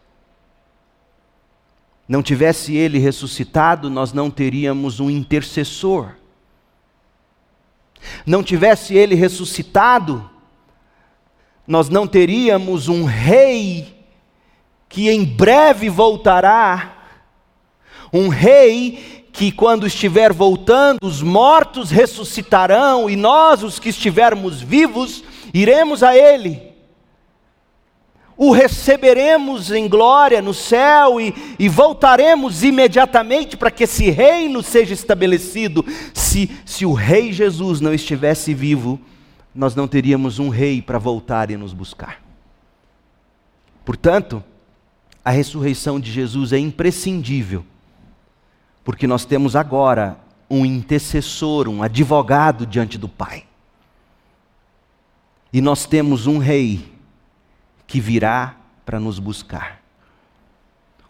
[2.09, 6.13] Não tivesse ele ressuscitado, nós não teríamos um intercessor.
[8.25, 10.31] Não tivesse ele ressuscitado,
[11.67, 13.95] nós não teríamos um rei
[14.89, 16.97] que em breve voltará,
[18.13, 25.23] um rei que, quando estiver voltando, os mortos ressuscitarão e nós, os que estivermos vivos,
[25.53, 26.63] iremos a Ele.
[28.39, 34.95] O receberemos em glória no céu e, e voltaremos imediatamente para que esse reino seja
[34.95, 35.85] estabelecido.
[36.15, 39.01] Se, se o Rei Jesus não estivesse vivo,
[39.57, 42.23] nós não teríamos um rei para voltar e nos buscar.
[43.85, 44.45] Portanto,
[45.25, 47.65] a ressurreição de Jesus é imprescindível,
[48.85, 53.45] porque nós temos agora um intercessor, um advogado diante do Pai.
[55.53, 56.93] E nós temos um rei
[57.87, 59.81] que virá para nos buscar.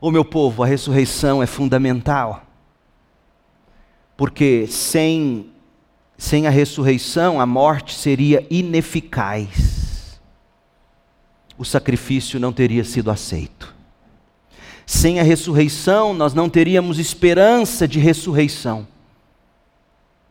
[0.00, 2.44] Ô meu povo, a ressurreição é fundamental,
[4.16, 5.50] porque sem
[6.18, 10.18] sem a ressurreição, a morte seria ineficaz.
[11.58, 13.74] O sacrifício não teria sido aceito.
[14.86, 18.86] Sem a ressurreição, nós não teríamos esperança de ressurreição,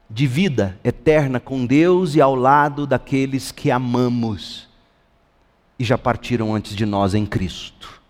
[0.10, 4.68] de vida eterna com Deus e ao lado daqueles que amamos
[5.78, 8.02] e já partiram antes de nós em Cristo.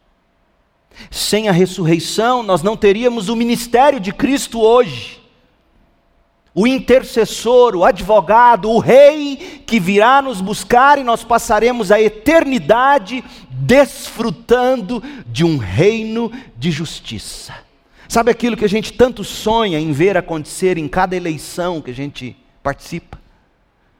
[1.09, 5.24] Sem a ressurreição, nós não teríamos o ministério de Cristo hoje
[6.57, 13.21] o intercessor, o advogado, o rei que virá nos buscar e nós passaremos a eternidade
[13.51, 17.53] desfrutando de um reino de justiça.
[18.07, 21.93] Sabe aquilo que a gente tanto sonha em ver acontecer em cada eleição que a
[21.93, 23.19] gente participa?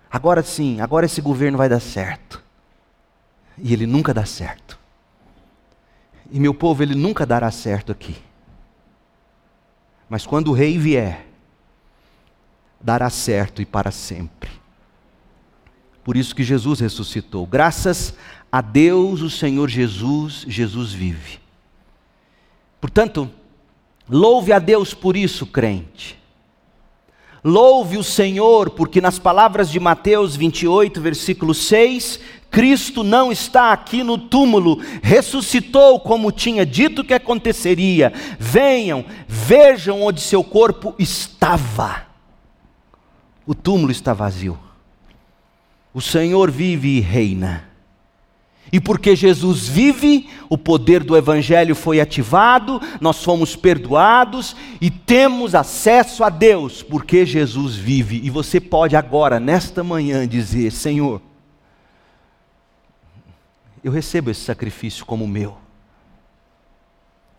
[0.10, 2.42] Agora sim, agora esse governo vai dar certo.
[3.58, 4.80] E ele nunca dá certo.
[6.32, 8.16] E meu povo, ele nunca dará certo aqui.
[10.10, 11.26] Mas quando o rei vier,
[12.86, 14.52] dará certo e para sempre.
[16.04, 17.48] Por isso que Jesus ressuscitou.
[17.48, 18.14] Graças
[18.52, 21.40] a Deus, o Senhor Jesus, Jesus vive.
[22.80, 23.28] Portanto,
[24.08, 26.16] louve a Deus por isso, crente.
[27.44, 32.20] Louve o Senhor, porque nas palavras de Mateus 28, versículo 6,
[32.52, 38.14] Cristo não está aqui no túmulo, ressuscitou como tinha dito que aconteceria.
[38.40, 42.15] Venham, vejam onde seu corpo estava
[43.46, 44.58] o túmulo está vazio.
[45.94, 47.70] O Senhor vive e reina.
[48.72, 55.54] E porque Jesus vive, o poder do Evangelho foi ativado, nós fomos perdoados e temos
[55.54, 58.20] acesso a Deus, porque Jesus vive.
[58.24, 61.22] E você pode agora, nesta manhã, dizer: Senhor,
[63.84, 65.65] eu recebo esse sacrifício como meu.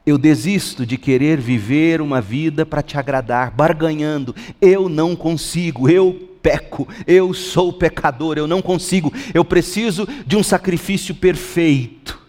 [0.07, 4.35] Eu desisto de querer viver uma vida para te agradar, barganhando.
[4.61, 10.45] Eu não consigo, eu peco, eu sou pecador, eu não consigo, eu preciso de um
[10.45, 12.25] sacrifício perfeito.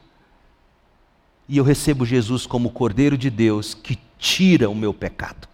[1.48, 5.48] E eu recebo Jesus como Cordeiro de Deus que tira o meu pecado.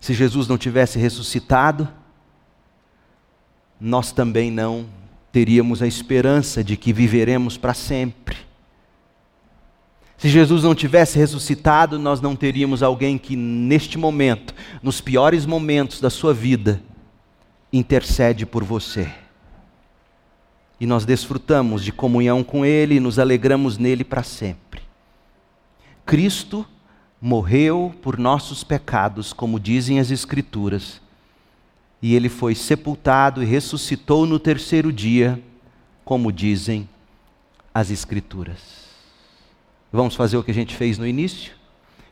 [0.00, 1.88] Se Jesus não tivesse ressuscitado,
[3.80, 4.86] nós também não
[5.30, 8.36] teríamos a esperança de que viveremos para sempre.
[10.16, 16.00] Se Jesus não tivesse ressuscitado, nós não teríamos alguém que, neste momento, nos piores momentos
[16.00, 16.80] da sua vida,
[17.72, 19.12] intercede por você.
[20.80, 24.82] E nós desfrutamos de comunhão com Ele e nos alegramos nele para sempre.
[26.06, 26.66] Cristo
[27.20, 31.00] morreu por nossos pecados, como dizem as Escrituras,
[32.02, 35.42] e ele foi sepultado e ressuscitou no terceiro dia,
[36.04, 36.86] como dizem
[37.72, 38.83] as Escrituras.
[39.94, 41.52] Vamos fazer o que a gente fez no início?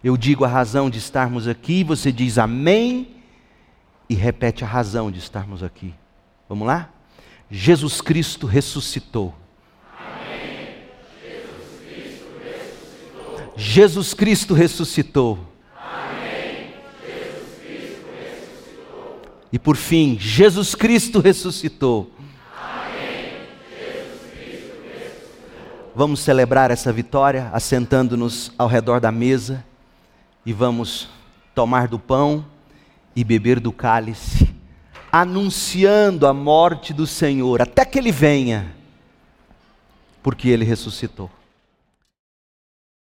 [0.04, 3.16] Eu digo a razão de estarmos aqui, você diz amém
[4.08, 5.92] e repete a razão de estarmos aqui.
[6.48, 6.90] Vamos lá?
[7.50, 9.34] Jesus Cristo ressuscitou.
[9.98, 10.76] Amém.
[11.20, 13.52] Jesus Cristo ressuscitou.
[13.56, 15.38] Jesus Cristo ressuscitou.
[15.76, 16.74] Amém.
[17.04, 19.22] Jesus Cristo ressuscitou.
[19.52, 22.12] E por fim, Jesus Cristo ressuscitou.
[25.94, 29.62] Vamos celebrar essa vitória assentando-nos ao redor da mesa
[30.44, 31.08] e vamos
[31.54, 32.46] tomar do pão
[33.14, 34.48] e beber do cálice,
[35.10, 38.74] anunciando a morte do Senhor até que ele venha,
[40.22, 41.30] porque ele ressuscitou.